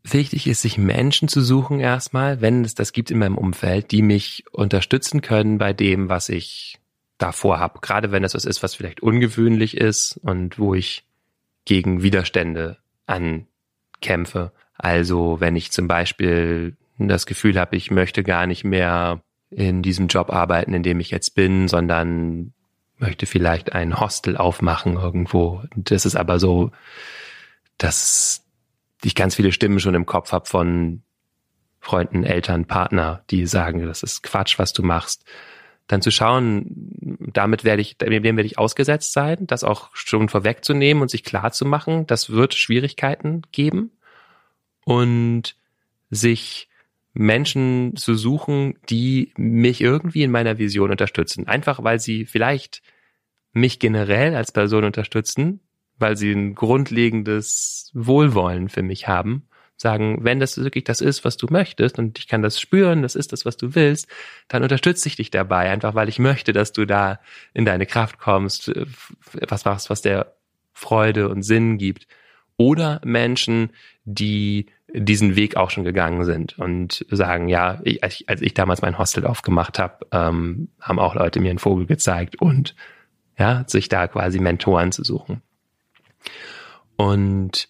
Wichtig 0.04 0.48
ist, 0.48 0.62
sich 0.62 0.78
Menschen 0.78 1.28
zu 1.28 1.40
suchen 1.40 1.78
erstmal, 1.78 2.40
wenn 2.40 2.64
es 2.64 2.74
das 2.74 2.92
gibt 2.92 3.10
in 3.10 3.18
meinem 3.18 3.38
Umfeld, 3.38 3.92
die 3.92 4.02
mich 4.02 4.44
unterstützen 4.50 5.20
können 5.20 5.58
bei 5.58 5.72
dem, 5.72 6.08
was 6.08 6.28
ich 6.28 6.78
davor 7.18 7.60
habe. 7.60 7.78
Gerade 7.80 8.10
wenn 8.10 8.24
das 8.24 8.34
was 8.34 8.44
ist, 8.44 8.62
was 8.62 8.74
vielleicht 8.74 9.00
ungewöhnlich 9.00 9.76
ist 9.76 10.18
und 10.22 10.58
wo 10.58 10.74
ich 10.74 11.04
gegen 11.64 12.02
Widerstände 12.02 12.78
ankämpfe. 13.06 14.52
Also 14.76 15.38
wenn 15.38 15.54
ich 15.54 15.70
zum 15.70 15.86
Beispiel 15.86 16.76
das 16.98 17.26
Gefühl 17.26 17.58
habe, 17.58 17.76
ich 17.76 17.92
möchte 17.92 18.24
gar 18.24 18.46
nicht 18.46 18.64
mehr 18.64 19.22
in 19.50 19.82
diesem 19.82 20.08
Job 20.08 20.30
arbeiten, 20.30 20.74
in 20.74 20.82
dem 20.82 20.98
ich 20.98 21.10
jetzt 21.10 21.34
bin, 21.34 21.68
sondern 21.68 22.52
möchte 22.98 23.26
vielleicht 23.26 23.72
ein 23.72 24.00
Hostel 24.00 24.36
aufmachen 24.36 24.94
irgendwo. 24.94 25.62
Das 25.76 26.06
ist 26.06 26.16
aber 26.16 26.38
so, 26.38 26.72
dass 27.78 28.41
ich 29.08 29.14
ganz 29.14 29.34
viele 29.34 29.52
Stimmen 29.52 29.80
schon 29.80 29.94
im 29.94 30.06
Kopf 30.06 30.32
habe 30.32 30.46
von 30.46 31.02
Freunden, 31.80 32.24
Eltern, 32.24 32.66
Partner, 32.66 33.24
die 33.30 33.46
sagen, 33.46 33.84
das 33.84 34.02
ist 34.02 34.22
Quatsch, 34.22 34.58
was 34.58 34.72
du 34.72 34.82
machst. 34.82 35.24
Dann 35.88 36.00
zu 36.00 36.12
schauen, 36.12 37.18
damit 37.32 37.64
werde 37.64 37.82
ich, 37.82 37.98
dem 37.98 38.22
werde 38.22 38.44
ich 38.44 38.58
ausgesetzt 38.58 39.12
sein, 39.12 39.46
das 39.46 39.64
auch 39.64 39.90
schon 39.94 40.28
vorwegzunehmen 40.28 41.02
und 41.02 41.10
sich 41.10 41.24
klar 41.24 41.50
zu 41.50 41.64
machen, 41.64 42.06
das 42.06 42.30
wird 42.30 42.54
Schwierigkeiten 42.54 43.42
geben 43.50 43.90
und 44.84 45.56
sich 46.10 46.68
Menschen 47.14 47.96
zu 47.96 48.14
suchen, 48.14 48.78
die 48.88 49.32
mich 49.36 49.80
irgendwie 49.80 50.22
in 50.22 50.30
meiner 50.30 50.58
Vision 50.58 50.90
unterstützen. 50.90 51.48
Einfach 51.48 51.82
weil 51.82 51.98
sie 51.98 52.26
vielleicht 52.26 52.82
mich 53.52 53.78
generell 53.78 54.34
als 54.34 54.52
Person 54.52 54.84
unterstützen, 54.84 55.60
weil 55.98 56.16
sie 56.16 56.32
ein 56.32 56.54
grundlegendes 56.54 57.90
Wohlwollen 57.94 58.68
für 58.68 58.82
mich 58.82 59.08
haben. 59.08 59.48
Sagen, 59.76 60.18
wenn 60.22 60.38
das 60.38 60.58
wirklich 60.58 60.84
das 60.84 61.00
ist, 61.00 61.24
was 61.24 61.36
du 61.36 61.46
möchtest 61.50 61.98
und 61.98 62.18
ich 62.18 62.28
kann 62.28 62.42
das 62.42 62.60
spüren, 62.60 63.02
das 63.02 63.16
ist 63.16 63.32
das, 63.32 63.44
was 63.44 63.56
du 63.56 63.74
willst, 63.74 64.06
dann 64.46 64.62
unterstütze 64.62 65.08
ich 65.08 65.16
dich 65.16 65.30
dabei, 65.30 65.70
einfach 65.70 65.94
weil 65.94 66.08
ich 66.08 66.18
möchte, 66.18 66.52
dass 66.52 66.72
du 66.72 66.86
da 66.86 67.18
in 67.52 67.64
deine 67.64 67.86
Kraft 67.86 68.18
kommst, 68.18 68.70
was 69.32 69.64
machst, 69.64 69.90
was 69.90 70.02
der 70.02 70.36
Freude 70.72 71.28
und 71.28 71.42
Sinn 71.42 71.78
gibt. 71.78 72.06
Oder 72.56 73.00
Menschen, 73.04 73.70
die 74.04 74.66
diesen 74.94 75.36
Weg 75.36 75.56
auch 75.56 75.70
schon 75.70 75.84
gegangen 75.84 76.24
sind 76.24 76.58
und 76.58 77.06
sagen, 77.10 77.48
ja, 77.48 77.80
ich, 77.82 78.28
als 78.28 78.42
ich 78.42 78.54
damals 78.54 78.82
mein 78.82 78.98
Hostel 78.98 79.26
aufgemacht 79.26 79.78
habe, 79.78 80.06
ähm, 80.12 80.68
haben 80.80 80.98
auch 80.98 81.14
Leute 81.14 81.40
mir 81.40 81.50
einen 81.50 81.58
Vogel 81.58 81.86
gezeigt 81.86 82.36
und 82.40 82.74
ja, 83.38 83.64
sich 83.66 83.88
da 83.88 84.06
quasi 84.06 84.38
Mentoren 84.38 84.92
zu 84.92 85.02
suchen. 85.02 85.42
Und 86.96 87.68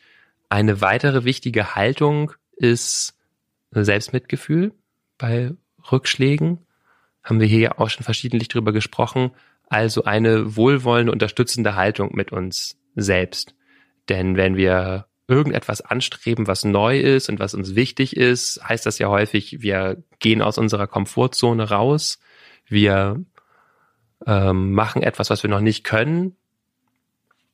eine 0.48 0.80
weitere 0.80 1.24
wichtige 1.24 1.74
Haltung 1.74 2.32
ist 2.56 3.14
Selbstmitgefühl 3.70 4.72
bei 5.18 5.52
Rückschlägen. 5.90 6.58
Haben 7.24 7.40
wir 7.40 7.46
hier 7.46 7.60
ja 7.60 7.78
auch 7.78 7.88
schon 7.88 8.04
verschiedentlich 8.04 8.48
drüber 8.48 8.72
gesprochen. 8.72 9.30
Also 9.68 10.04
eine 10.04 10.56
wohlwollende, 10.56 11.12
unterstützende 11.12 11.76
Haltung 11.76 12.10
mit 12.14 12.32
uns 12.32 12.76
selbst. 12.94 13.54
Denn 14.08 14.36
wenn 14.36 14.56
wir 14.56 15.06
irgendetwas 15.28 15.80
anstreben, 15.80 16.46
was 16.46 16.64
neu 16.64 17.00
ist 17.00 17.30
und 17.30 17.38
was 17.38 17.54
uns 17.54 17.74
wichtig 17.74 18.16
ist, 18.16 18.60
heißt 18.62 18.84
das 18.84 18.98
ja 18.98 19.08
häufig, 19.08 19.62
wir 19.62 20.02
gehen 20.18 20.42
aus 20.42 20.58
unserer 20.58 20.86
Komfortzone 20.86 21.70
raus, 21.70 22.18
wir 22.66 23.24
ähm, 24.26 24.72
machen 24.72 25.02
etwas, 25.02 25.30
was 25.30 25.42
wir 25.42 25.50
noch 25.50 25.60
nicht 25.60 25.84
können 25.84 26.36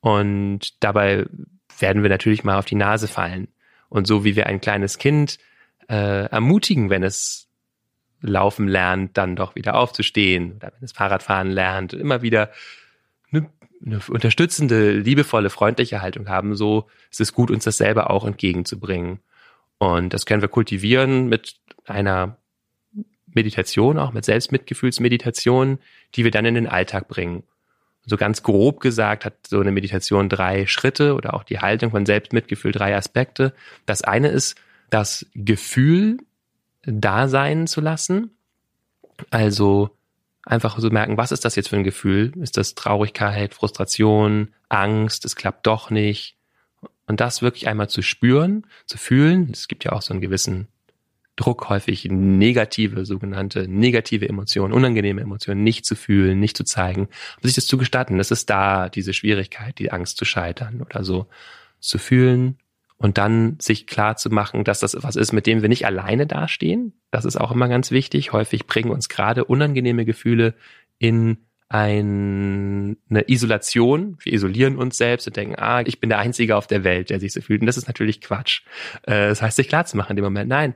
und 0.01 0.83
dabei 0.83 1.25
werden 1.77 2.03
wir 2.03 2.09
natürlich 2.09 2.43
mal 2.43 2.57
auf 2.57 2.65
die 2.65 2.75
Nase 2.75 3.07
fallen. 3.07 3.47
Und 3.89 4.05
so 4.05 4.23
wie 4.23 4.35
wir 4.35 4.47
ein 4.47 4.61
kleines 4.61 4.97
Kind 4.97 5.39
äh, 5.87 6.25
ermutigen, 6.25 6.89
wenn 6.89 7.03
es 7.03 7.47
laufen 8.21 8.67
lernt, 8.67 9.17
dann 9.17 9.35
doch 9.35 9.55
wieder 9.55 9.75
aufzustehen 9.75 10.57
oder 10.57 10.71
wenn 10.73 10.83
es 10.83 10.91
Fahrradfahren 10.91 11.49
lernt, 11.49 11.93
immer 11.93 12.21
wieder 12.21 12.51
eine 13.31 13.49
eine 13.85 14.01
unterstützende, 14.09 14.91
liebevolle, 14.91 15.49
freundliche 15.49 16.01
Haltung 16.01 16.27
haben, 16.27 16.55
so 16.55 16.87
ist 17.11 17.21
es 17.21 17.33
gut, 17.33 17.49
uns 17.49 17.63
das 17.63 17.77
selber 17.77 18.09
auch 18.09 18.25
entgegenzubringen. 18.25 19.19
Und 19.77 20.13
das 20.13 20.25
können 20.25 20.41
wir 20.41 20.49
kultivieren 20.49 21.29
mit 21.29 21.55
einer 21.85 22.37
Meditation, 23.25 23.97
auch 23.97 24.11
mit 24.11 24.25
Selbstmitgefühlsmeditation, 24.25 25.79
die 26.15 26.23
wir 26.23 26.31
dann 26.31 26.45
in 26.45 26.55
den 26.55 26.67
Alltag 26.67 27.07
bringen. 27.07 27.43
So 28.09 28.17
ganz 28.17 28.43
grob 28.43 28.79
gesagt 28.79 29.23
hat 29.23 29.35
so 29.47 29.59
eine 29.59 29.71
Meditation 29.71 30.29
drei 30.29 30.65
Schritte 30.65 31.15
oder 31.15 31.33
auch 31.33 31.43
die 31.43 31.59
Haltung 31.59 31.91
von 31.91 32.05
Selbstmitgefühl 32.05 32.71
drei 32.71 32.95
Aspekte. 32.95 33.53
Das 33.85 34.01
eine 34.01 34.29
ist, 34.29 34.57
das 34.89 35.25
Gefühl 35.35 36.17
da 36.83 37.27
sein 37.27 37.67
zu 37.67 37.81
lassen. 37.81 38.31
Also 39.29 39.95
einfach 40.43 40.79
so 40.79 40.89
merken, 40.89 41.17
was 41.17 41.31
ist 41.31 41.45
das 41.45 41.55
jetzt 41.55 41.69
für 41.69 41.75
ein 41.75 41.83
Gefühl? 41.83 42.33
Ist 42.41 42.57
das 42.57 42.75
Traurigkeit, 42.75 43.53
Frustration, 43.53 44.53
Angst, 44.69 45.25
es 45.25 45.35
klappt 45.35 45.67
doch 45.67 45.89
nicht? 45.89 46.35
Und 47.05 47.19
das 47.19 47.41
wirklich 47.41 47.67
einmal 47.67 47.89
zu 47.89 48.01
spüren, 48.01 48.65
zu 48.85 48.97
fühlen. 48.97 49.49
Es 49.51 49.67
gibt 49.67 49.83
ja 49.83 49.91
auch 49.91 50.01
so 50.01 50.13
einen 50.13 50.21
gewissen 50.21 50.67
Druck, 51.39 51.69
häufig 51.69 52.05
negative, 52.09 53.05
sogenannte 53.05 53.67
negative 53.67 54.27
Emotionen, 54.27 54.73
unangenehme 54.73 55.21
Emotionen 55.21 55.63
nicht 55.63 55.85
zu 55.85 55.95
fühlen, 55.95 56.39
nicht 56.39 56.57
zu 56.57 56.65
zeigen, 56.65 57.07
und 57.37 57.43
sich 57.43 57.55
das 57.55 57.67
zu 57.67 57.77
gestatten. 57.77 58.17
Das 58.17 58.31
ist 58.31 58.49
da 58.49 58.89
diese 58.89 59.13
Schwierigkeit, 59.13 59.79
die 59.79 59.91
Angst 59.91 60.17
zu 60.17 60.25
scheitern 60.25 60.81
oder 60.81 61.03
so 61.03 61.27
zu 61.79 61.97
fühlen, 61.97 62.57
und 63.01 63.17
dann 63.17 63.55
sich 63.61 63.87
klar 63.87 64.17
zu 64.17 64.29
machen, 64.29 64.65
dass 64.65 64.81
das 64.81 64.97
was 64.99 65.15
ist, 65.15 65.31
mit 65.31 65.47
dem 65.47 65.61
wir 65.61 65.69
nicht 65.69 65.85
alleine 65.85 66.27
dastehen. 66.27 66.91
Das 67.11 67.23
ist 67.23 67.37
auch 67.37 67.49
immer 67.49 67.69
ganz 67.69 67.91
wichtig. 67.91 68.33
Häufig 68.33 68.67
bringen 68.67 68.91
uns 68.91 69.07
gerade 69.07 69.45
unangenehme 69.45 70.03
Gefühle 70.03 70.53
in 70.97 71.37
eine 71.69 72.97
Isolation. 73.27 74.17
Wir 74.19 74.33
isolieren 74.33 74.75
uns 74.75 74.97
selbst 74.97 75.27
und 75.27 75.37
denken, 75.37 75.55
ah, 75.57 75.81
ich 75.85 76.01
bin 76.01 76.09
der 76.09 76.19
Einzige 76.19 76.57
auf 76.57 76.67
der 76.67 76.83
Welt, 76.83 77.09
der 77.09 77.21
sich 77.21 77.31
so 77.31 77.39
fühlt. 77.39 77.61
Und 77.61 77.67
das 77.67 77.77
ist 77.77 77.87
natürlich 77.87 78.19
Quatsch. 78.19 78.63
Äh, 79.03 79.29
das 79.29 79.41
heißt, 79.41 79.55
sich 79.55 79.69
klar 79.69 79.85
zu 79.85 79.95
machen 79.95 80.11
in 80.11 80.15
dem 80.17 80.25
Moment. 80.25 80.49
Nein, 80.49 80.73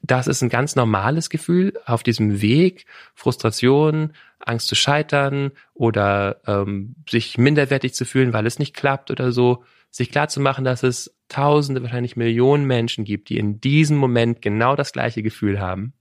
das 0.00 0.26
ist 0.26 0.42
ein 0.42 0.48
ganz 0.48 0.76
normales 0.76 1.30
Gefühl 1.30 1.74
auf 1.86 2.02
diesem 2.02 2.40
Weg. 2.40 2.86
Frustration, 3.14 4.12
Angst 4.38 4.68
zu 4.68 4.74
scheitern 4.74 5.52
oder 5.74 6.40
ähm, 6.46 6.94
sich 7.08 7.38
minderwertig 7.38 7.94
zu 7.94 8.04
fühlen, 8.04 8.32
weil 8.32 8.46
es 8.46 8.58
nicht 8.58 8.74
klappt 8.74 9.10
oder 9.10 9.32
so. 9.32 9.64
Sich 9.90 10.10
klar 10.10 10.28
zu 10.28 10.40
machen, 10.40 10.64
dass 10.64 10.82
es 10.82 11.14
Tausende, 11.28 11.82
wahrscheinlich 11.82 12.16
Millionen 12.16 12.66
Menschen 12.66 13.04
gibt, 13.04 13.28
die 13.30 13.38
in 13.38 13.60
diesem 13.60 13.96
Moment 13.96 14.42
genau 14.42 14.76
das 14.76 14.92
gleiche 14.92 15.22
Gefühl 15.22 15.60
haben. 15.60 15.94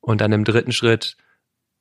Und 0.00 0.20
dann 0.20 0.32
im 0.32 0.44
dritten 0.44 0.72
Schritt 0.72 1.16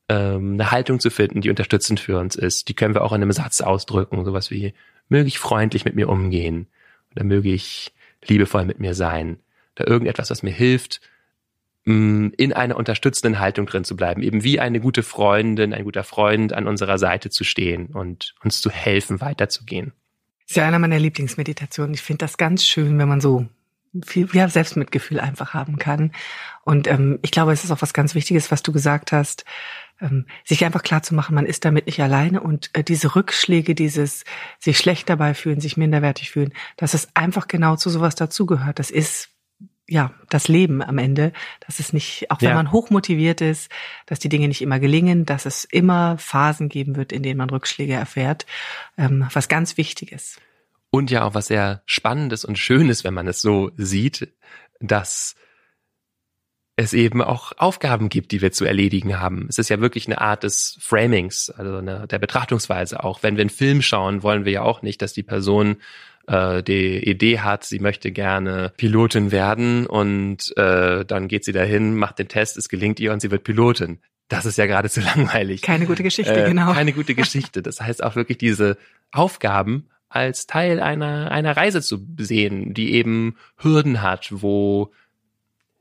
ähm, 0.10 0.53
eine 0.53 0.71
Haltung 0.71 0.99
zu 0.99 1.10
finden, 1.10 1.41
die 1.41 1.49
unterstützend 1.49 1.99
für 1.99 2.19
uns 2.19 2.36
ist. 2.36 2.69
Die 2.69 2.73
können 2.73 2.95
wir 2.95 3.03
auch 3.03 3.12
in 3.12 3.21
einem 3.21 3.32
Satz 3.32 3.62
ausdrücken, 3.62 4.25
sowas 4.25 4.49
wie 4.49 4.73
möge 5.10 5.27
ich 5.27 5.39
freundlich 5.39 5.86
mit 5.86 5.95
mir 5.95 6.10
umgehen 6.10 6.67
oder 7.12 7.23
möge 7.23 7.51
ich 7.51 7.93
liebevoll 8.25 8.65
mit 8.65 8.79
mir 8.79 8.93
sein 8.93 9.39
oder 9.77 9.88
irgendetwas, 9.88 10.29
was 10.29 10.43
mir 10.43 10.51
hilft, 10.51 11.01
mm, 11.86 12.29
in 12.38 12.53
einer 12.53 12.77
unterstützenden 12.77 13.39
Haltung 13.39 13.65
drin 13.65 13.83
zu 13.83 13.95
bleiben, 13.95 14.21
eben 14.21 14.43
wie 14.43 14.59
eine 14.59 14.79
gute 14.79 15.03
Freundin, 15.03 15.73
ein 15.73 15.83
guter 15.83 16.03
Freund 16.03 16.53
an 16.53 16.67
unserer 16.67 16.97
Seite 16.97 17.29
zu 17.29 17.43
stehen 17.43 17.88
und 17.88 18.36
uns 18.43 18.62
zu 18.62 18.69
helfen, 18.69 19.21
weiterzugehen. 19.21 19.93
Ist 20.47 20.57
ja 20.57 20.67
einer 20.67 20.79
meiner 20.79 20.99
Lieblingsmeditationen. 20.99 21.93
Ich 21.93 22.01
finde 22.01 22.25
das 22.25 22.38
ganz 22.38 22.65
schön, 22.65 22.97
wenn 22.99 23.07
man 23.07 23.21
so 23.21 23.47
viel 24.05 24.27
ja, 24.33 24.49
Selbstmitgefühl 24.49 25.19
einfach 25.19 25.53
haben 25.53 25.77
kann. 25.77 26.12
Und 26.63 26.88
ähm, 26.88 27.19
ich 27.21 27.31
glaube, 27.31 27.53
es 27.53 27.63
ist 27.63 27.71
auch 27.71 27.81
was 27.81 27.93
ganz 27.93 28.15
Wichtiges, 28.15 28.51
was 28.51 28.63
du 28.63 28.71
gesagt 28.71 29.12
hast, 29.12 29.45
ähm, 30.01 30.25
sich 30.43 30.65
einfach 30.65 30.81
klar 30.81 31.03
zu 31.03 31.13
machen, 31.13 31.36
man 31.36 31.45
ist 31.45 31.65
damit 31.65 31.86
nicht 31.86 32.01
alleine 32.01 32.41
und 32.41 32.71
äh, 32.73 32.83
diese 32.83 33.15
Rückschläge, 33.15 33.75
dieses 33.75 34.23
sich 34.59 34.77
schlecht 34.77 35.09
dabei 35.09 35.33
fühlen, 35.33 35.62
sich 35.62 35.77
minderwertig 35.77 36.31
fühlen, 36.31 36.53
dass 36.77 36.93
es 36.93 37.09
einfach 37.13 37.47
genau 37.47 37.75
zu 37.75 37.89
sowas 37.89 38.15
dazugehört. 38.15 38.79
Das 38.79 38.89
ist 38.89 39.29
ja 39.93 40.12
das 40.29 40.47
Leben 40.47 40.82
am 40.82 40.97
Ende, 40.97 41.32
dass 41.65 41.79
es 41.79 41.93
nicht, 41.93 42.29
auch 42.29 42.41
wenn 42.41 42.49
ja. 42.49 42.56
man 42.56 42.71
hochmotiviert 42.71 43.39
ist, 43.39 43.71
dass 44.08 44.19
die 44.19 44.29
Dinge 44.29 44.47
nicht 44.47 44.62
immer 44.62 44.79
gelingen, 44.79 45.25
dass 45.25 45.45
es 45.45 45.63
immer 45.63 46.17
Phasen 46.17 46.67
geben 46.67 46.95
wird, 46.95 47.12
in 47.12 47.23
denen 47.23 47.38
man 47.38 47.49
Rückschläge 47.49 47.93
erfährt, 47.93 48.45
ähm, 48.97 49.27
was 49.32 49.47
ganz 49.47 49.77
wichtig 49.77 50.12
ist. 50.12 50.41
Und 50.89 51.10
ja 51.10 51.23
auch 51.23 51.34
was 51.34 51.47
sehr 51.47 51.84
Spannendes 51.86 52.43
und 52.43 52.58
Schönes, 52.58 53.03
wenn 53.03 53.13
man 53.13 53.27
es 53.27 53.41
so 53.41 53.71
sieht, 53.77 54.34
dass 54.79 55.36
es 56.75 56.93
eben 56.93 57.21
auch 57.21 57.51
Aufgaben 57.58 58.10
gibt, 58.10 58.32
die 58.32 58.41
wir 58.41 58.51
zu 58.51 58.65
erledigen 58.65 59.19
haben. 59.19 59.45
Es 59.47 59.60
ist 59.60 59.69
ja 59.69 59.79
wirklich 59.79 60.08
eine 60.08 60.21
Art 60.21 60.43
des 60.43 60.77
Framings, 60.82 61.51
also 61.51 61.77
eine, 61.77 62.08
der 62.08 62.17
Betrachtungsweise 62.17 63.03
auch. 63.03 63.21
Wenn 63.21 63.38
wir 63.38 63.41
einen 63.41 63.51
Film 63.51 63.84
schauen, 63.84 64.23
wollen 64.23 64.43
wir 64.43 64.53
ja 64.53 64.62
auch 64.63 64.82
nicht, 64.82 65.01
dass 65.03 65.13
die 65.13 65.23
Person 65.23 65.77
äh, 66.27 66.63
die 66.63 66.97
Idee 67.09 67.39
hat, 67.39 67.63
sie 67.65 67.79
möchte 67.79 68.12
gerne 68.12 68.71
Pilotin 68.77 69.31
werden 69.31 69.86
und 69.86 70.55
äh, 70.57 71.05
dann 71.05 71.27
geht 71.27 71.45
sie 71.45 71.51
dahin, 71.51 71.95
macht 71.95 72.19
den 72.19 72.27
Test, 72.27 72.57
es 72.57 72.69
gelingt 72.69 72.99
ihr 72.99 73.12
und 73.12 73.21
sie 73.21 73.31
wird 73.31 73.43
Pilotin. 73.43 73.99
Das 74.29 74.45
ist 74.45 74.57
ja 74.57 74.65
geradezu 74.65 75.01
langweilig. 75.15 75.62
Keine 75.62 75.86
gute 75.86 76.03
Geschichte, 76.03 76.45
äh, 76.45 76.47
genau. 76.47 76.73
Keine 76.73 76.93
gute 76.93 77.15
Geschichte. 77.15 77.62
Das 77.62 77.81
heißt 77.81 78.03
auch 78.03 78.15
wirklich 78.15 78.38
diese 78.38 78.77
Aufgaben 79.12 79.89
als 80.09 80.47
Teil 80.47 80.79
einer, 80.79 81.31
einer 81.31 81.57
Reise 81.57 81.81
zu 81.81 82.05
sehen, 82.17 82.73
die 82.73 82.93
eben 82.93 83.36
Hürden 83.57 84.01
hat, 84.01 84.29
wo 84.31 84.91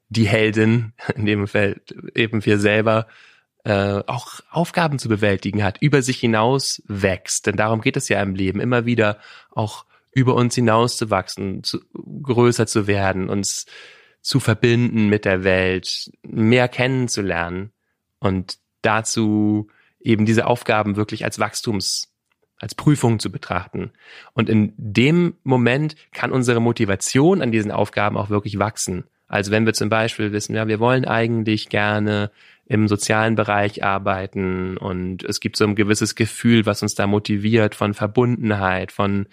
die 0.09 0.27
Heldin, 0.27 0.93
in 1.15 1.27
dem 1.27 1.47
Fall 1.47 1.81
eben 2.15 2.45
wir 2.45 2.59
selber, 2.59 3.07
äh, 3.65 4.03
auch 4.07 4.41
Aufgaben 4.51 4.99
zu 4.99 5.09
bewältigen 5.09 5.63
hat, 5.63 5.79
über 5.81 6.03
sich 6.03 6.19
hinaus 6.19 6.83
wächst. 6.89 7.47
Denn 7.47 7.57
darum 7.57 7.81
geht 7.81 7.97
es 7.97 8.09
ja 8.09 8.21
im 8.21 8.35
Leben, 8.35 8.61
immer 8.61 8.87
wieder 8.87 9.19
auch 9.51 9.85
über 10.13 10.35
uns 10.35 10.55
hinaus 10.55 10.97
zu 10.97 11.11
wachsen, 11.11 11.63
zu, 11.63 11.81
größer 12.23 12.67
zu 12.67 12.87
werden, 12.87 13.29
uns 13.29 13.67
zu 14.21 14.41
verbinden 14.41 15.09
mit 15.09 15.25
der 15.25 15.45
Welt, 15.45 16.11
mehr 16.23 16.69
kennenzulernen 16.69 17.73
und 18.19 18.59
dazu 18.83 19.69
eben 20.01 20.27
diese 20.27 20.47
Aufgaben 20.47 20.97
wirklich 20.97 21.25
als 21.25 21.39
Wachstums 21.39 22.13
als 22.63 22.77
Prüfung 22.77 23.19
zu 23.19 23.33
betrachten. 23.33 23.91
Und 24.35 24.49
in 24.49 24.73
dem 24.77 25.35
Moment 25.43 25.97
kann 26.13 26.31
unsere 26.31 26.61
Motivation 26.61 27.43
an 27.43 27.51
diesen 27.51 27.73
Aufgaben 27.73 28.17
auch 28.17 28.31
wirklich 28.31 28.59
wachsen. 28.59 29.05
Also 29.27 29.51
wenn 29.51 29.67
wir 29.67 29.73
zum 29.73 29.89
Beispiel 29.89 30.31
wissen, 30.31 30.55
ja, 30.55 30.69
wir 30.69 30.79
wollen 30.79 31.05
eigentlich 31.05 31.71
gerne 31.71 32.31
im 32.67 32.87
sozialen 32.87 33.35
Bereich 33.35 33.83
arbeiten 33.83 34.77
und 34.77 35.25
es 35.25 35.41
gibt 35.41 35.57
so 35.57 35.65
ein 35.65 35.75
gewisses 35.75 36.15
Gefühl, 36.15 36.65
was 36.65 36.83
uns 36.83 36.95
da 36.95 37.09
motiviert 37.09 37.75
von 37.75 37.95
Verbundenheit, 37.95 38.93
von 38.93 39.27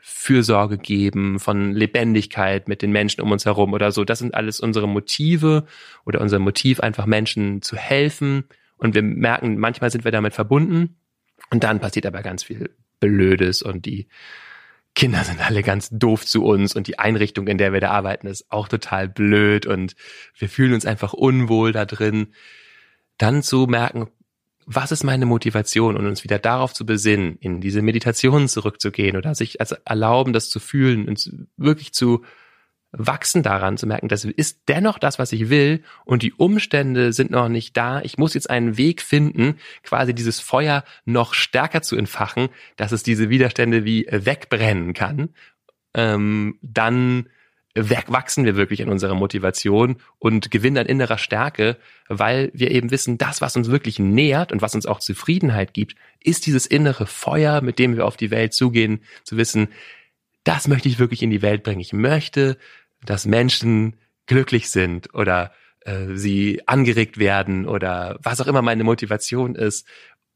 Fürsorge 0.00 0.78
geben, 0.78 1.38
von 1.38 1.72
Lebendigkeit 1.72 2.68
mit 2.68 2.82
den 2.82 2.92
Menschen 2.92 3.20
um 3.20 3.30
uns 3.30 3.44
herum 3.44 3.72
oder 3.72 3.92
so. 3.92 4.04
Das 4.04 4.20
sind 4.20 4.34
alles 4.34 4.60
unsere 4.60 4.88
Motive 4.88 5.66
oder 6.04 6.20
unser 6.20 6.38
Motiv, 6.38 6.80
einfach 6.80 7.06
Menschen 7.06 7.62
zu 7.62 7.76
helfen. 7.76 8.44
Und 8.76 8.94
wir 8.94 9.02
merken, 9.02 9.58
manchmal 9.58 9.90
sind 9.90 10.04
wir 10.04 10.12
damit 10.12 10.34
verbunden 10.34 10.96
und 11.50 11.64
dann 11.64 11.80
passiert 11.80 12.06
aber 12.06 12.22
ganz 12.22 12.44
viel 12.44 12.70
Blödes 13.00 13.62
und 13.62 13.86
die 13.86 14.08
Kinder 14.94 15.22
sind 15.22 15.40
alle 15.40 15.62
ganz 15.62 15.90
doof 15.90 16.26
zu 16.26 16.44
uns 16.44 16.74
und 16.74 16.88
die 16.88 16.98
Einrichtung, 16.98 17.46
in 17.46 17.58
der 17.58 17.72
wir 17.72 17.80
da 17.80 17.90
arbeiten, 17.90 18.26
ist 18.26 18.50
auch 18.50 18.66
total 18.66 19.08
blöd 19.08 19.64
und 19.64 19.94
wir 20.36 20.48
fühlen 20.48 20.74
uns 20.74 20.86
einfach 20.86 21.12
unwohl 21.12 21.70
da 21.70 21.84
drin. 21.84 22.34
Dann 23.16 23.42
zu 23.44 23.66
merken, 23.68 24.08
was 24.70 24.92
ist 24.92 25.02
meine 25.02 25.24
Motivation 25.24 25.96
und 25.96 26.06
uns 26.06 26.24
wieder 26.24 26.38
darauf 26.38 26.74
zu 26.74 26.84
besinnen, 26.84 27.38
in 27.40 27.62
diese 27.62 27.80
Meditation 27.80 28.48
zurückzugehen 28.48 29.16
oder 29.16 29.34
sich 29.34 29.60
als 29.60 29.72
erlauben, 29.72 30.34
das 30.34 30.50
zu 30.50 30.60
fühlen 30.60 31.08
und 31.08 31.30
wirklich 31.56 31.94
zu 31.94 32.22
wachsen 32.92 33.42
daran, 33.42 33.78
zu 33.78 33.86
merken, 33.86 34.08
das 34.08 34.26
ist 34.26 34.60
dennoch 34.68 34.98
das, 34.98 35.18
was 35.18 35.32
ich 35.32 35.48
will 35.48 35.82
und 36.04 36.22
die 36.22 36.34
Umstände 36.34 37.14
sind 37.14 37.30
noch 37.30 37.48
nicht 37.48 37.78
da. 37.78 38.02
Ich 38.02 38.18
muss 38.18 38.34
jetzt 38.34 38.50
einen 38.50 38.76
Weg 38.76 39.00
finden, 39.00 39.56
quasi 39.82 40.14
dieses 40.14 40.40
Feuer 40.40 40.84
noch 41.06 41.32
stärker 41.32 41.80
zu 41.80 41.96
entfachen, 41.96 42.50
dass 42.76 42.92
es 42.92 43.02
diese 43.02 43.30
Widerstände 43.30 43.86
wie 43.86 44.06
wegbrennen 44.10 44.92
kann. 44.92 45.30
Ähm, 45.94 46.58
dann 46.60 47.30
wachsen 47.78 48.44
wir 48.44 48.56
wirklich 48.56 48.80
in 48.80 48.88
unserer 48.88 49.14
Motivation 49.14 49.96
und 50.18 50.50
gewinnen 50.50 50.78
an 50.78 50.86
innerer 50.86 51.18
Stärke, 51.18 51.76
weil 52.08 52.50
wir 52.54 52.70
eben 52.70 52.90
wissen, 52.90 53.18
das, 53.18 53.40
was 53.40 53.56
uns 53.56 53.70
wirklich 53.70 53.98
nährt 53.98 54.52
und 54.52 54.62
was 54.62 54.74
uns 54.74 54.86
auch 54.86 55.00
Zufriedenheit 55.00 55.74
gibt, 55.74 55.94
ist 56.20 56.46
dieses 56.46 56.66
innere 56.66 57.06
Feuer, 57.06 57.60
mit 57.60 57.78
dem 57.78 57.96
wir 57.96 58.06
auf 58.06 58.16
die 58.16 58.30
Welt 58.30 58.52
zugehen, 58.52 59.00
zu 59.24 59.36
wissen, 59.36 59.68
das 60.44 60.68
möchte 60.68 60.88
ich 60.88 60.98
wirklich 60.98 61.22
in 61.22 61.30
die 61.30 61.42
Welt 61.42 61.62
bringen. 61.62 61.80
Ich 61.80 61.92
möchte, 61.92 62.56
dass 63.04 63.26
Menschen 63.26 63.96
glücklich 64.26 64.70
sind 64.70 65.14
oder 65.14 65.52
äh, 65.80 66.14
sie 66.14 66.62
angeregt 66.66 67.18
werden 67.18 67.66
oder 67.66 68.18
was 68.22 68.40
auch 68.40 68.46
immer 68.46 68.62
meine 68.62 68.84
Motivation 68.84 69.54
ist. 69.54 69.86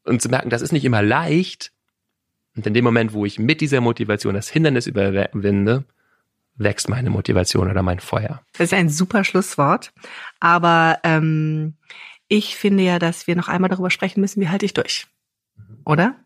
Und 0.05 0.21
zu 0.21 0.29
merken, 0.29 0.51
das 0.51 0.63
ist 0.63 0.73
nicht 0.73 0.85
immer 0.85 1.03
leicht. 1.03 1.73
Und 2.57 2.67
in 2.67 2.75
dem 2.75 2.85
Moment, 2.85 3.13
wo 3.13 3.25
ich 3.25 3.39
mit 3.39 3.61
dieser 3.61 3.81
Motivation 3.81 4.35
das 4.35 4.49
Hindernis 4.49 4.87
überwinde, 4.87 5.85
wächst 6.57 6.89
meine 6.89 7.11
Motivation 7.11 7.71
oder 7.71 7.83
mein 7.83 8.01
Feuer. 8.01 8.43
Das 8.53 8.67
ist 8.67 8.75
ein 8.75 8.89
super 8.89 9.25
Schlusswort. 9.25 9.93
Aber 10.41 10.99
ähm, 11.03 11.75
ich 12.29 12.57
finde 12.57 12.83
ja, 12.83 12.99
dass 12.99 13.27
wir 13.27 13.37
noch 13.37 13.49
einmal 13.49 13.71
darüber 13.71 13.91
sprechen 13.91 14.21
müssen, 14.21 14.41
wie 14.41 14.49
halte 14.49 14.67
ich 14.67 14.75
durch? 14.75 15.07
Oder? 15.85 16.17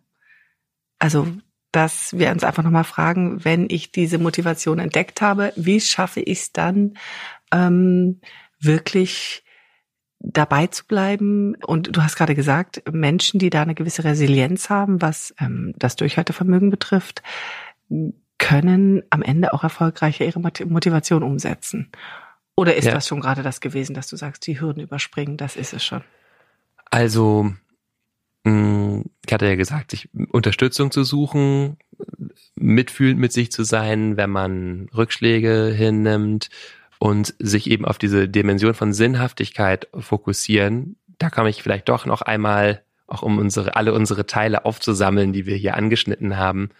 Also 0.98 1.28
dass 1.76 2.16
wir 2.16 2.30
uns 2.30 2.42
einfach 2.42 2.62
nochmal 2.62 2.84
fragen, 2.84 3.44
wenn 3.44 3.66
ich 3.68 3.92
diese 3.92 4.18
Motivation 4.18 4.78
entdeckt 4.78 5.20
habe, 5.20 5.52
wie 5.56 5.80
schaffe 5.80 6.20
ich 6.20 6.38
es 6.38 6.52
dann 6.52 6.96
ähm, 7.52 8.20
wirklich 8.58 9.44
dabei 10.20 10.68
zu 10.68 10.86
bleiben? 10.86 11.54
Und 11.56 11.94
du 11.94 12.02
hast 12.02 12.16
gerade 12.16 12.34
gesagt, 12.34 12.82
Menschen, 12.90 13.38
die 13.38 13.50
da 13.50 13.60
eine 13.60 13.74
gewisse 13.74 14.04
Resilienz 14.04 14.70
haben, 14.70 15.02
was 15.02 15.34
ähm, 15.38 15.74
das 15.76 15.96
Durchhaltevermögen 15.96 16.70
betrifft, 16.70 17.22
können 18.38 19.02
am 19.10 19.22
Ende 19.22 19.52
auch 19.52 19.62
erfolgreicher 19.62 20.24
ihre 20.24 20.40
Motivation 20.40 21.22
umsetzen. 21.22 21.90
Oder 22.54 22.76
ist 22.76 22.86
ja. 22.86 22.92
das 22.92 23.06
schon 23.06 23.20
gerade 23.20 23.42
das 23.42 23.60
gewesen, 23.60 23.94
dass 23.94 24.08
du 24.08 24.16
sagst, 24.16 24.46
die 24.46 24.60
Hürden 24.60 24.82
überspringen? 24.82 25.36
Das 25.36 25.56
ist 25.56 25.72
es 25.72 25.84
schon. 25.84 26.02
Also 26.90 27.52
Mm, 28.46 29.00
ich 29.26 29.32
hatte 29.32 29.46
ja 29.46 29.56
gesagt, 29.56 29.90
sich 29.90 30.08
Unterstützung 30.30 30.92
zu 30.92 31.02
suchen, 31.02 31.78
mitfühlend 32.54 33.18
mit 33.18 33.32
sich 33.32 33.50
zu 33.50 33.64
sein, 33.64 34.16
wenn 34.16 34.30
man 34.30 34.88
Rückschläge 34.96 35.72
hinnimmt 35.76 36.50
und 37.00 37.34
sich 37.40 37.68
eben 37.68 37.84
auf 37.84 37.98
diese 37.98 38.28
Dimension 38.28 38.74
von 38.74 38.92
Sinnhaftigkeit 38.92 39.88
fokussieren. 39.98 40.94
Da 41.18 41.28
komme 41.28 41.50
ich 41.50 41.64
vielleicht 41.64 41.88
doch 41.88 42.06
noch 42.06 42.22
einmal, 42.22 42.82
auch 43.08 43.22
um 43.22 43.38
unsere, 43.38 43.74
alle 43.74 43.92
unsere 43.92 44.26
Teile 44.26 44.64
aufzusammeln, 44.64 45.32
die 45.32 45.46
wir 45.46 45.56
hier 45.56 45.74
angeschnitten 45.74 46.36
haben, 46.36 46.70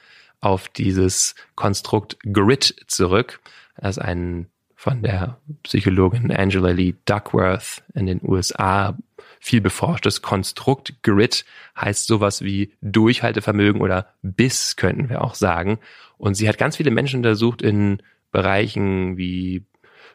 auf 0.41 0.69
dieses 0.69 1.35
Konstrukt 1.55 2.19
Grit 2.33 2.75
zurück. 2.87 3.41
Das 3.77 3.99
ein 3.99 4.49
von 4.75 5.03
der 5.03 5.41
Psychologin 5.63 6.31
Angela 6.31 6.71
Lee 6.71 6.95
Duckworth 7.07 7.83
in 7.95 8.07
den 8.07 8.21
USA 8.23 8.97
viel 9.41 9.61
beforschtes 9.61 10.23
Konstrukt. 10.23 11.03
Grit 11.03 11.45
heißt 11.81 12.07
sowas 12.07 12.43
wie 12.43 12.73
Durchhaltevermögen 12.83 13.81
oder 13.81 14.15
Biss, 14.23 14.77
könnten 14.77 15.09
wir 15.09 15.23
auch 15.23 15.35
sagen. 15.35 15.79
Und 16.19 16.35
sie 16.35 16.49
hat 16.49 16.59
ganz 16.59 16.77
viele 16.77 16.91
Menschen 16.91 17.19
untersucht 17.19 17.63
in 17.63 18.03
Bereichen 18.33 19.17
wie 19.17 19.65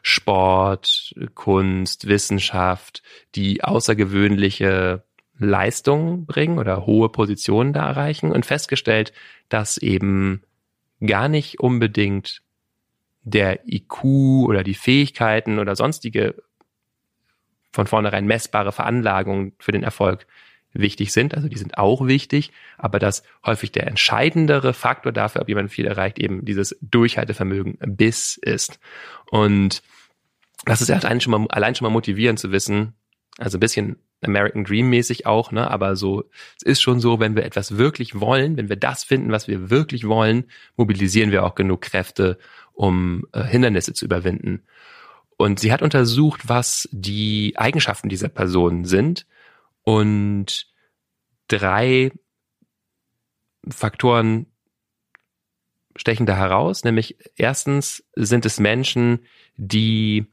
Sport, 0.02 1.14
Kunst, 1.34 2.08
Wissenschaft, 2.08 3.02
die 3.34 3.62
außergewöhnliche 3.64 5.04
Leistungen 5.44 6.26
bringen 6.26 6.58
oder 6.58 6.86
hohe 6.86 7.08
Positionen 7.08 7.72
da 7.72 7.88
erreichen 7.88 8.32
und 8.32 8.46
festgestellt, 8.46 9.12
dass 9.48 9.78
eben 9.78 10.42
gar 11.04 11.28
nicht 11.28 11.60
unbedingt 11.60 12.42
der 13.22 13.66
IQ 13.68 14.04
oder 14.04 14.62
die 14.62 14.74
Fähigkeiten 14.74 15.58
oder 15.58 15.76
sonstige 15.76 16.42
von 17.72 17.86
vornherein 17.86 18.26
messbare 18.26 18.72
Veranlagung 18.72 19.52
für 19.58 19.72
den 19.72 19.82
Erfolg 19.82 20.26
wichtig 20.74 21.12
sind, 21.12 21.34
also 21.34 21.48
die 21.48 21.58
sind 21.58 21.76
auch 21.76 22.06
wichtig, 22.06 22.50
aber 22.78 22.98
dass 22.98 23.22
häufig 23.44 23.72
der 23.72 23.86
entscheidendere 23.86 24.72
Faktor 24.72 25.12
dafür, 25.12 25.42
ob 25.42 25.48
jemand 25.48 25.70
viel 25.70 25.86
erreicht, 25.86 26.18
eben 26.18 26.44
dieses 26.44 26.76
Durchhaltevermögen 26.80 27.78
bis 27.80 28.36
ist. 28.36 28.80
Und 29.30 29.82
das 30.64 30.80
ist 30.80 30.88
ja 30.88 30.96
allein 30.96 31.20
schon 31.20 31.30
mal, 31.30 31.46
allein 31.50 31.74
schon 31.74 31.86
mal 31.86 31.92
motivierend 31.92 32.38
zu 32.38 32.52
wissen, 32.52 32.94
also 33.38 33.56
ein 33.56 33.60
bisschen 33.60 33.96
American 34.20 34.64
Dream 34.64 34.88
mäßig 34.88 35.26
auch, 35.26 35.52
ne, 35.52 35.70
aber 35.70 35.96
so, 35.96 36.24
es 36.56 36.62
ist 36.62 36.82
schon 36.82 37.00
so, 37.00 37.18
wenn 37.18 37.34
wir 37.34 37.44
etwas 37.44 37.76
wirklich 37.76 38.20
wollen, 38.20 38.56
wenn 38.56 38.68
wir 38.68 38.76
das 38.76 39.04
finden, 39.04 39.32
was 39.32 39.48
wir 39.48 39.70
wirklich 39.70 40.06
wollen, 40.06 40.44
mobilisieren 40.76 41.32
wir 41.32 41.44
auch 41.44 41.54
genug 41.54 41.82
Kräfte, 41.82 42.38
um 42.72 43.26
äh, 43.32 43.42
Hindernisse 43.42 43.94
zu 43.94 44.04
überwinden. 44.04 44.62
Und 45.36 45.58
sie 45.58 45.72
hat 45.72 45.82
untersucht, 45.82 46.48
was 46.48 46.88
die 46.92 47.54
Eigenschaften 47.56 48.08
dieser 48.08 48.28
Person 48.28 48.84
sind 48.84 49.26
und 49.82 50.68
drei 51.48 52.12
Faktoren 53.68 54.46
stechen 55.96 56.26
da 56.26 56.36
heraus, 56.36 56.84
nämlich 56.84 57.16
erstens 57.36 58.04
sind 58.14 58.46
es 58.46 58.60
Menschen, 58.60 59.26
die 59.56 60.26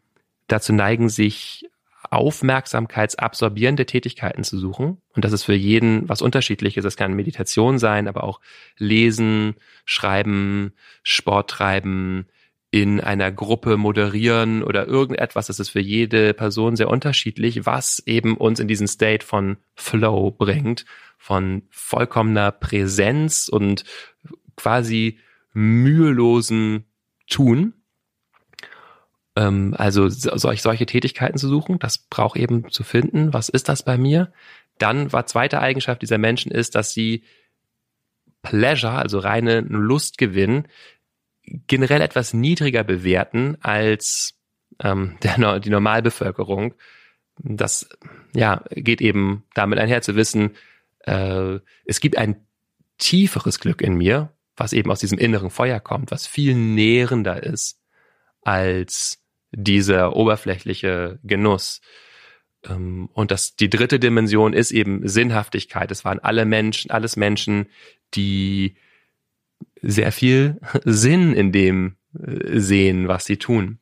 dazu 0.48 0.74
neigen, 0.74 1.10
sich 1.10 1.70
aufmerksamkeitsabsorbierende 2.10 3.86
Tätigkeiten 3.86 4.44
zu 4.44 4.58
suchen. 4.58 4.98
Und 5.14 5.26
das 5.26 5.34
ist 5.34 5.44
für 5.44 5.54
jeden 5.54 6.08
was 6.10 6.22
unterschiedliches. 6.22 6.84
Das 6.84 6.98
kann 6.98 7.14
Meditation 7.14 7.80
sein, 7.80 8.08
aber 8.08 8.24
auch 8.24 8.40
Lesen, 8.78 9.56
Schreiben, 9.86 10.74
Sport 11.04 11.50
treiben, 11.50 12.28
in 12.72 13.02
einer 13.02 13.32
Gruppe 13.32 13.78
moderieren 13.78 14.64
oder 14.64 14.88
irgendetwas. 14.88 15.48
Das 15.48 15.60
ist 15.60 15.70
für 15.70 15.80
jede 15.80 16.34
Person 16.34 16.76
sehr 16.76 16.90
unterschiedlich, 16.90 17.66
was 17.66 18.02
eben 18.06 18.38
uns 18.38 18.60
in 18.60 18.68
diesen 18.68 18.88
State 18.88 19.26
von 19.26 19.58
Flow 19.76 20.32
bringt, 20.32 20.86
von 21.18 21.64
vollkommener 21.72 22.52
Präsenz 22.52 23.48
und 23.48 23.86
quasi 24.56 25.18
mühelosen 25.54 26.86
Tun. 27.28 27.74
Ähm, 29.36 29.76
also 29.78 30.10
solch, 30.10 30.62
solche 30.62 30.86
Tätigkeiten 30.86 31.38
zu 31.38 31.48
suchen, 31.48 31.80
das 31.80 31.98
braucht 31.98 32.38
eben 32.38 32.70
zu 32.72 32.84
finden. 32.84 33.34
Was 33.34 33.50
ist 33.50 33.70
das 33.70 33.84
bei 33.84 33.98
mir? 33.98 34.32
Dann 34.78 35.12
war 35.12 35.26
zweite 35.26 35.60
Eigenschaft 35.60 36.02
dieser 36.02 36.18
Menschen 36.18 36.52
ist, 36.52 36.76
dass 36.76 36.94
sie 36.94 37.24
Pleasure, 38.42 38.94
also 38.94 39.20
reine 39.20 39.62
Lustgewinn, 39.62 40.68
generell 41.68 42.02
etwas 42.02 42.34
niedriger 42.34 42.84
bewerten 42.84 43.58
als 43.62 44.40
ähm, 44.82 45.18
der, 45.24 45.60
die 45.60 45.70
Normalbevölkerung. 45.70 46.74
Das 47.38 47.90
ja 48.36 48.64
geht 48.72 49.02
eben 49.02 49.44
damit 49.54 49.80
einher 49.80 50.02
zu 50.02 50.16
wissen, 50.16 50.56
äh, 51.06 51.60
es 51.86 52.00
gibt 52.02 52.18
ein 52.18 52.46
tieferes 52.98 53.60
Glück 53.60 53.82
in 53.82 53.96
mir, 53.96 54.34
was 54.58 54.74
eben 54.74 54.92
aus 54.92 55.00
diesem 55.00 55.18
inneren 55.18 55.50
Feuer 55.50 55.80
kommt, 55.80 56.12
was 56.12 56.28
viel 56.28 56.54
nährender 56.54 57.42
ist 57.42 57.79
als 58.42 59.24
dieser 59.52 60.16
oberflächliche 60.16 61.20
Genuss. 61.24 61.82
Ähm, 62.64 63.10
und 63.14 63.32
das, 63.32 63.56
die 63.56 63.70
dritte 63.70 64.00
Dimension 64.00 64.54
ist 64.54 64.72
eben 64.72 65.08
Sinnhaftigkeit. 65.08 65.92
Es 65.92 66.06
waren 66.06 66.20
alle 66.20 66.46
Menschen, 66.46 66.92
alles 66.92 67.16
Menschen, 67.16 67.68
die 68.14 68.76
sehr 69.82 70.12
viel 70.12 70.60
Sinn 70.84 71.34
in 71.34 71.52
dem 71.52 71.98
äh, 72.14 72.60
sehen, 72.60 73.08
was 73.08 73.26
sie 73.26 73.38
tun. 73.38 73.80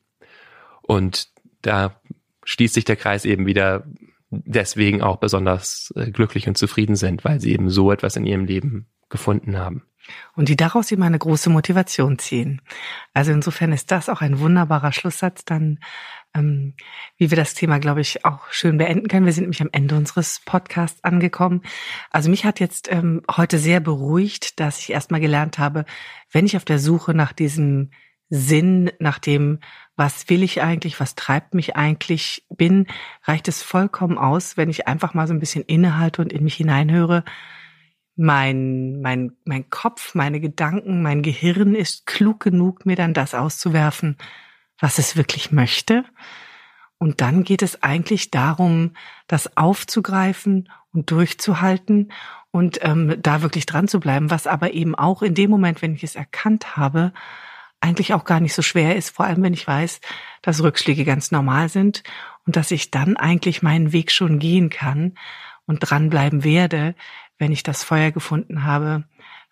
Und 0.82 1.28
da 1.62 2.00
schließt 2.44 2.74
sich 2.74 2.84
der 2.84 2.96
Kreis 2.96 3.24
eben 3.24 3.46
wieder 3.46 3.84
deswegen 4.30 5.02
auch 5.02 5.16
besonders 5.16 5.92
äh, 5.96 6.10
glücklich 6.10 6.48
und 6.48 6.56
zufrieden 6.56 6.96
sind, 6.96 7.24
weil 7.24 7.40
sie 7.40 7.52
eben 7.52 7.70
so 7.70 7.92
etwas 7.92 8.16
in 8.16 8.26
ihrem 8.26 8.44
Leben 8.44 8.86
gefunden 9.08 9.56
haben. 9.56 9.87
Und 10.34 10.48
die 10.48 10.56
daraus 10.56 10.90
eben 10.90 11.02
eine 11.02 11.18
große 11.18 11.50
Motivation 11.50 12.18
ziehen. 12.18 12.62
Also 13.12 13.32
insofern 13.32 13.72
ist 13.72 13.90
das 13.90 14.08
auch 14.08 14.20
ein 14.20 14.38
wunderbarer 14.38 14.92
Schlusssatz 14.92 15.44
dann, 15.44 15.80
ähm, 16.34 16.74
wie 17.16 17.30
wir 17.30 17.36
das 17.36 17.54
Thema, 17.54 17.78
glaube 17.78 18.00
ich, 18.00 18.24
auch 18.24 18.50
schön 18.50 18.78
beenden 18.78 19.08
können. 19.08 19.26
Wir 19.26 19.32
sind 19.32 19.44
nämlich 19.44 19.62
am 19.62 19.70
Ende 19.72 19.96
unseres 19.96 20.40
Podcasts 20.44 21.02
angekommen. 21.04 21.62
Also 22.10 22.30
mich 22.30 22.44
hat 22.44 22.60
jetzt 22.60 22.90
ähm, 22.90 23.22
heute 23.30 23.58
sehr 23.58 23.80
beruhigt, 23.80 24.60
dass 24.60 24.80
ich 24.80 24.90
erstmal 24.90 25.20
gelernt 25.20 25.58
habe, 25.58 25.84
wenn 26.32 26.46
ich 26.46 26.56
auf 26.56 26.64
der 26.64 26.78
Suche 26.78 27.14
nach 27.14 27.32
diesem 27.32 27.90
Sinn, 28.30 28.90
nach 28.98 29.18
dem, 29.18 29.60
was 29.96 30.28
will 30.28 30.42
ich 30.42 30.62
eigentlich, 30.62 31.00
was 31.00 31.14
treibt 31.14 31.54
mich 31.54 31.76
eigentlich 31.76 32.46
bin, 32.50 32.86
reicht 33.24 33.48
es 33.48 33.62
vollkommen 33.62 34.18
aus, 34.18 34.56
wenn 34.56 34.68
ich 34.68 34.86
einfach 34.86 35.14
mal 35.14 35.26
so 35.26 35.34
ein 35.34 35.40
bisschen 35.40 35.64
innehalte 35.64 36.22
und 36.22 36.32
in 36.32 36.44
mich 36.44 36.54
hineinhöre 36.54 37.24
mein, 38.18 39.00
mein, 39.00 39.36
mein 39.44 39.70
Kopf, 39.70 40.16
meine 40.16 40.40
Gedanken, 40.40 41.02
mein 41.02 41.22
Gehirn 41.22 41.76
ist 41.76 42.04
klug 42.04 42.40
genug, 42.40 42.84
mir 42.84 42.96
dann 42.96 43.14
das 43.14 43.32
auszuwerfen, 43.32 44.16
was 44.80 44.98
es 44.98 45.16
wirklich 45.16 45.52
möchte. 45.52 46.04
Und 46.98 47.20
dann 47.20 47.44
geht 47.44 47.62
es 47.62 47.82
eigentlich 47.84 48.32
darum, 48.32 48.94
das 49.28 49.56
aufzugreifen 49.56 50.68
und 50.92 51.12
durchzuhalten 51.12 52.10
und 52.50 52.80
ähm, 52.82 53.14
da 53.22 53.42
wirklich 53.42 53.66
dran 53.66 53.86
zu 53.86 54.00
bleiben, 54.00 54.32
was 54.32 54.48
aber 54.48 54.72
eben 54.72 54.96
auch 54.96 55.22
in 55.22 55.34
dem 55.34 55.48
Moment, 55.50 55.80
wenn 55.80 55.94
ich 55.94 56.02
es 56.02 56.16
erkannt 56.16 56.76
habe, 56.76 57.12
eigentlich 57.80 58.14
auch 58.14 58.24
gar 58.24 58.40
nicht 58.40 58.54
so 58.54 58.62
schwer 58.62 58.96
ist, 58.96 59.10
vor 59.14 59.26
allem 59.26 59.44
wenn 59.44 59.54
ich 59.54 59.64
weiß, 59.64 60.00
dass 60.42 60.60
Rückschläge 60.60 61.04
ganz 61.04 61.30
normal 61.30 61.68
sind 61.68 62.02
und 62.46 62.56
dass 62.56 62.72
ich 62.72 62.90
dann 62.90 63.16
eigentlich 63.16 63.62
meinen 63.62 63.92
Weg 63.92 64.10
schon 64.10 64.40
gehen 64.40 64.70
kann 64.70 65.14
und 65.66 65.78
dranbleiben 65.78 66.42
werde, 66.42 66.96
wenn 67.38 67.52
ich 67.52 67.62
das 67.62 67.84
Feuer 67.84 68.10
gefunden 68.10 68.64
habe, 68.64 69.04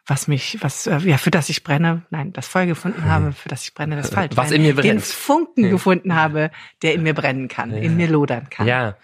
was 0.07 0.29
mich, 0.29 0.59
was, 0.61 0.87
äh, 0.87 0.99
ja, 0.99 1.18
für 1.18 1.31
das 1.31 1.49
ich 1.49 1.64
brenne, 1.64 2.03
nein, 2.11 2.33
das 2.33 2.46
Feuer 2.46 2.66
gefunden 2.66 3.03
hm. 3.03 3.11
habe, 3.11 3.33
für 3.33 3.49
das 3.49 3.64
ich 3.64 3.75
brenne, 3.75 3.96
das 3.96 4.11
falsch. 4.11 4.37
Was 4.37 4.53
in 4.53 4.62
mir 4.62 4.75
brennt. 4.75 4.87
Den 4.87 5.01
Funken 5.01 5.64
hm. 5.64 5.70
gefunden 5.70 6.14
habe, 6.14 6.51
der 6.83 6.94
in 6.94 7.03
mir 7.03 7.14
brennen 7.14 7.49
kann, 7.49 7.72
ja. 7.72 7.79
in 7.79 7.96
mir 7.96 8.09
lodern 8.09 8.49
kann. 8.49 8.66
Ja, 8.66 8.96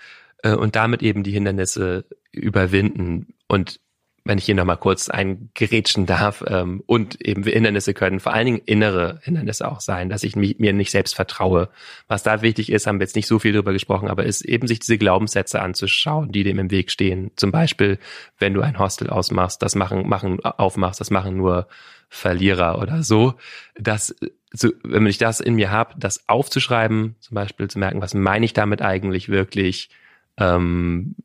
äh, 0.43 0.55
und 0.55 0.77
damit 0.77 1.03
eben 1.03 1.23
die 1.25 1.33
Hindernisse 1.33 2.05
überwinden. 2.31 3.35
Und 3.49 3.81
wenn 4.25 4.39
ich 4.39 4.45
hier 4.45 4.55
nochmal 4.55 4.77
kurz 4.77 5.09
eingerätschen 5.09 6.07
darf, 6.07 6.45
ähm, 6.47 6.83
und 6.87 7.21
eben 7.21 7.43
Hindernisse 7.43 7.93
können 7.93 8.21
vor 8.21 8.33
allen 8.33 8.47
Dingen 8.47 8.63
innere 8.65 9.21
Hindernisse 9.23 9.71
auch 9.71 9.81
sein, 9.81 10.09
dass 10.09 10.23
ich 10.23 10.37
mich, 10.37 10.59
mir 10.59 10.73
nicht 10.73 10.93
selbst 10.93 11.15
vertraue. 11.15 11.69
Was 12.07 12.23
da 12.23 12.41
wichtig 12.43 12.71
ist, 12.71 12.87
haben 12.87 13.01
wir 13.01 13.05
jetzt 13.05 13.17
nicht 13.17 13.27
so 13.27 13.39
viel 13.39 13.53
drüber 13.53 13.73
gesprochen, 13.73 14.09
aber 14.09 14.25
ist 14.25 14.43
eben 14.43 14.69
sich 14.69 14.79
diese 14.79 14.99
Glaubenssätze 14.99 15.61
anzuschauen, 15.61 16.31
die 16.31 16.45
dem 16.45 16.59
im 16.59 16.71
Weg 16.71 16.91
stehen. 16.91 17.33
Zum 17.37 17.51
Beispiel, 17.51 17.99
wenn 18.39 18.55
du 18.55 18.61
ein 18.61 18.79
Hostel 18.79 19.11
ausmachst, 19.11 19.63
das 19.63 19.75
machen, 19.75 20.09
machen, 20.09 20.45
aufmachst, 20.45 21.01
das 21.01 21.11
machen 21.11 21.37
nur 21.37 21.67
Verlierer 22.09 22.79
oder 22.79 23.03
so. 23.03 23.35
Das, 23.75 24.15
so, 24.53 24.69
wenn 24.85 25.07
ich 25.07 25.19
das 25.19 25.41
in 25.41 25.55
mir 25.55 25.71
habe, 25.71 25.95
das 25.99 26.29
aufzuschreiben, 26.29 27.17
zum 27.21 27.35
Beispiel 27.35 27.69
zu 27.69 27.79
merken, 27.79 28.03
was 28.03 28.15
meine 28.15 28.45
ich 28.45 28.53
damit 28.53 28.83
eigentlich 28.83 29.31
wirklich, 29.31 29.89
ähm, 30.37 31.17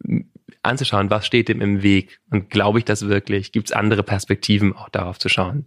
anzuschauen, 0.68 1.10
was 1.10 1.26
steht 1.26 1.50
dem 1.50 1.62
im 1.62 1.82
Weg 1.82 2.20
und 2.30 2.50
glaube 2.50 2.80
ich 2.80 2.86
das 2.86 3.08
wirklich? 3.08 3.52
Gibt 3.52 3.70
es 3.70 3.76
andere 3.76 4.04
Perspektiven 4.04 4.76
auch 4.76 4.90
darauf 4.90 5.20
zu 5.20 5.30
schauen? 5.30 5.66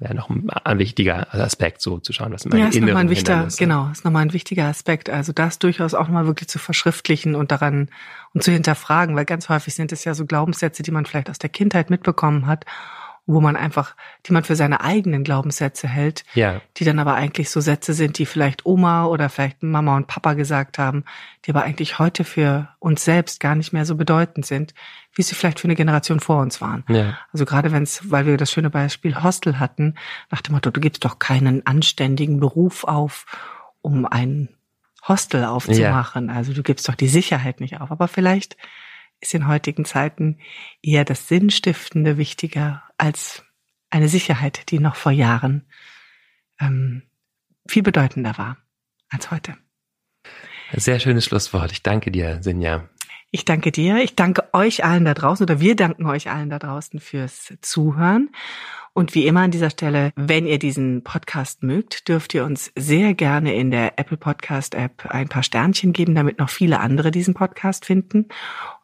Wäre 0.00 0.14
noch 0.14 0.30
ein, 0.30 0.78
wichtiger 0.78 1.34
Aspekt, 1.34 1.82
so 1.82 1.98
zu 1.98 2.12
schauen, 2.12 2.32
was 2.32 2.44
meine 2.44 2.62
ja, 2.62 2.68
ist 2.68 2.80
nochmal 2.80 2.96
ein 2.98 3.10
wichtiger, 3.10 3.48
genau, 3.58 3.90
ist 3.90 4.04
nochmal 4.04 4.22
ein 4.22 4.32
wichtiger 4.32 4.66
Aspekt. 4.66 5.10
Also 5.10 5.32
das 5.32 5.58
durchaus 5.58 5.94
auch 5.94 6.04
nochmal 6.04 6.26
wirklich 6.26 6.48
zu 6.48 6.60
verschriftlichen 6.60 7.34
und 7.34 7.50
daran 7.50 7.88
und 8.32 8.44
zu 8.44 8.52
hinterfragen, 8.52 9.16
weil 9.16 9.24
ganz 9.24 9.48
häufig 9.48 9.74
sind 9.74 9.90
es 9.90 10.04
ja 10.04 10.14
so 10.14 10.24
Glaubenssätze, 10.24 10.84
die 10.84 10.92
man 10.92 11.04
vielleicht 11.04 11.28
aus 11.30 11.38
der 11.38 11.50
Kindheit 11.50 11.90
mitbekommen 11.90 12.46
hat 12.46 12.64
wo 13.28 13.42
man 13.42 13.56
einfach, 13.56 13.94
die 14.24 14.32
man 14.32 14.42
für 14.42 14.56
seine 14.56 14.80
eigenen 14.80 15.22
Glaubenssätze 15.22 15.86
hält, 15.86 16.24
ja. 16.32 16.62
die 16.78 16.84
dann 16.84 16.98
aber 16.98 17.14
eigentlich 17.14 17.50
so 17.50 17.60
Sätze 17.60 17.92
sind, 17.92 18.16
die 18.16 18.24
vielleicht 18.24 18.64
Oma 18.64 19.04
oder 19.04 19.28
vielleicht 19.28 19.62
Mama 19.62 19.96
und 19.96 20.06
Papa 20.06 20.32
gesagt 20.32 20.78
haben, 20.78 21.04
die 21.44 21.50
aber 21.50 21.62
eigentlich 21.62 21.98
heute 21.98 22.24
für 22.24 22.68
uns 22.78 23.04
selbst 23.04 23.38
gar 23.38 23.54
nicht 23.54 23.74
mehr 23.74 23.84
so 23.84 23.96
bedeutend 23.96 24.46
sind, 24.46 24.72
wie 25.12 25.20
sie 25.20 25.34
vielleicht 25.34 25.60
für 25.60 25.66
eine 25.66 25.74
Generation 25.74 26.20
vor 26.20 26.40
uns 26.40 26.62
waren. 26.62 26.84
Ja. 26.88 27.18
Also 27.30 27.44
gerade 27.44 27.70
wenn 27.70 27.82
es, 27.82 28.10
weil 28.10 28.24
wir 28.24 28.38
das 28.38 28.50
schöne 28.50 28.70
Beispiel 28.70 29.22
Hostel 29.22 29.60
hatten, 29.60 29.94
nach 30.30 30.40
dem 30.40 30.54
Motto, 30.54 30.70
du 30.70 30.80
gibst 30.80 31.04
doch 31.04 31.18
keinen 31.18 31.66
anständigen 31.66 32.40
Beruf 32.40 32.84
auf, 32.84 33.26
um 33.82 34.06
ein 34.06 34.48
Hostel 35.06 35.44
aufzumachen. 35.44 36.28
Ja. 36.28 36.34
Also 36.34 36.54
du 36.54 36.62
gibst 36.62 36.88
doch 36.88 36.94
die 36.94 37.08
Sicherheit 37.08 37.60
nicht 37.60 37.78
auf. 37.78 37.90
Aber 37.90 38.08
vielleicht 38.08 38.56
ist 39.20 39.34
in 39.34 39.48
heutigen 39.48 39.84
Zeiten 39.84 40.38
eher 40.82 41.04
das 41.04 41.28
Sinnstiftende 41.28 42.18
wichtiger 42.18 42.82
als 42.96 43.44
eine 43.90 44.08
Sicherheit, 44.08 44.70
die 44.70 44.78
noch 44.78 44.96
vor 44.96 45.12
Jahren 45.12 45.66
ähm, 46.60 47.02
viel 47.68 47.82
bedeutender 47.82 48.36
war 48.38 48.58
als 49.08 49.30
heute. 49.30 49.56
Sehr 50.72 51.00
schönes 51.00 51.24
Schlusswort. 51.24 51.72
Ich 51.72 51.82
danke 51.82 52.10
dir, 52.10 52.42
Sinja. 52.42 52.88
Ich 53.30 53.44
danke 53.44 53.72
dir. 53.72 53.98
Ich 53.98 54.16
danke 54.16 54.48
euch 54.54 54.84
allen 54.84 55.04
da 55.04 55.12
draußen 55.12 55.44
oder 55.44 55.60
wir 55.60 55.76
danken 55.76 56.06
euch 56.06 56.30
allen 56.30 56.48
da 56.48 56.58
draußen 56.58 56.98
fürs 56.98 57.52
Zuhören. 57.60 58.30
Und 58.94 59.14
wie 59.14 59.26
immer 59.26 59.42
an 59.42 59.50
dieser 59.50 59.68
Stelle, 59.68 60.12
wenn 60.16 60.46
ihr 60.46 60.58
diesen 60.58 61.04
Podcast 61.04 61.62
mögt, 61.62 62.08
dürft 62.08 62.32
ihr 62.32 62.44
uns 62.44 62.72
sehr 62.74 63.12
gerne 63.12 63.54
in 63.54 63.70
der 63.70 63.98
Apple 63.98 64.16
Podcast 64.16 64.74
App 64.74 65.06
ein 65.10 65.28
paar 65.28 65.42
Sternchen 65.42 65.92
geben, 65.92 66.14
damit 66.14 66.38
noch 66.38 66.48
viele 66.48 66.80
andere 66.80 67.10
diesen 67.10 67.34
Podcast 67.34 67.84
finden. 67.84 68.28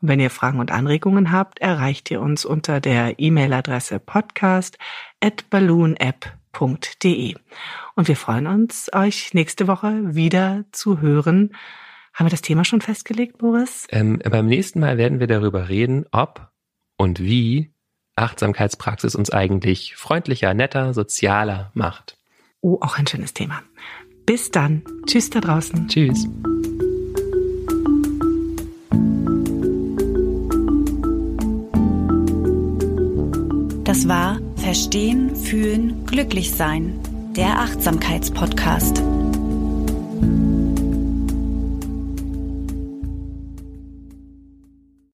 Und 0.02 0.09
wenn 0.09 0.20
ihr 0.20 0.30
Fragen 0.30 0.61
und 0.61 0.70
Anregungen 0.70 1.33
habt, 1.33 1.61
erreicht 1.61 2.11
ihr 2.11 2.20
uns 2.20 2.44
unter 2.44 2.80
der 2.80 3.18
E-Mail-Adresse 3.18 3.98
podcast 3.98 4.76
at 5.20 5.48
balloonapp.de. 5.48 7.35
Und 7.96 8.09
wir 8.09 8.16
freuen 8.16 8.46
uns, 8.46 8.90
euch 8.92 9.33
nächste 9.33 9.66
Woche 9.66 10.14
wieder 10.14 10.64
zu 10.70 11.00
hören. 11.00 11.50
Haben 12.14 12.27
wir 12.27 12.31
das 12.31 12.42
Thema 12.42 12.64
schon 12.64 12.81
festgelegt, 12.81 13.38
Boris? 13.38 13.88
Ähm, 13.90 14.20
beim 14.24 14.46
nächsten 14.46 14.79
Mal 14.79 14.98
werden 14.98 15.18
wir 15.18 15.27
darüber 15.27 15.68
reden, 15.68 16.07
ob 16.12 16.48
und 16.96 17.18
wie 17.18 17.72
Achtsamkeitspraxis 18.14 19.16
uns 19.16 19.31
eigentlich 19.31 19.96
freundlicher, 19.96 20.55
netter, 20.55 20.94
sozialer 20.94 21.72
macht. 21.74 22.16
Oh, 22.61 22.79
auch 22.81 22.98
ein 22.98 23.09
schönes 23.09 23.35
Thema. 23.35 23.61
Bis 24.27 24.53
dann. 24.53 24.85
Tschüss 25.07 25.29
da 25.31 25.40
draußen. 25.40 25.88
Tschüss. 25.88 26.29
Das 33.83 34.07
war 34.07 34.38
Verstehen, 34.57 35.35
Fühlen, 35.35 36.07
Glücklich 36.07 36.53
Sein, 36.53 37.00
der 37.37 37.59
Achtsamkeitspodcast. 37.59 39.03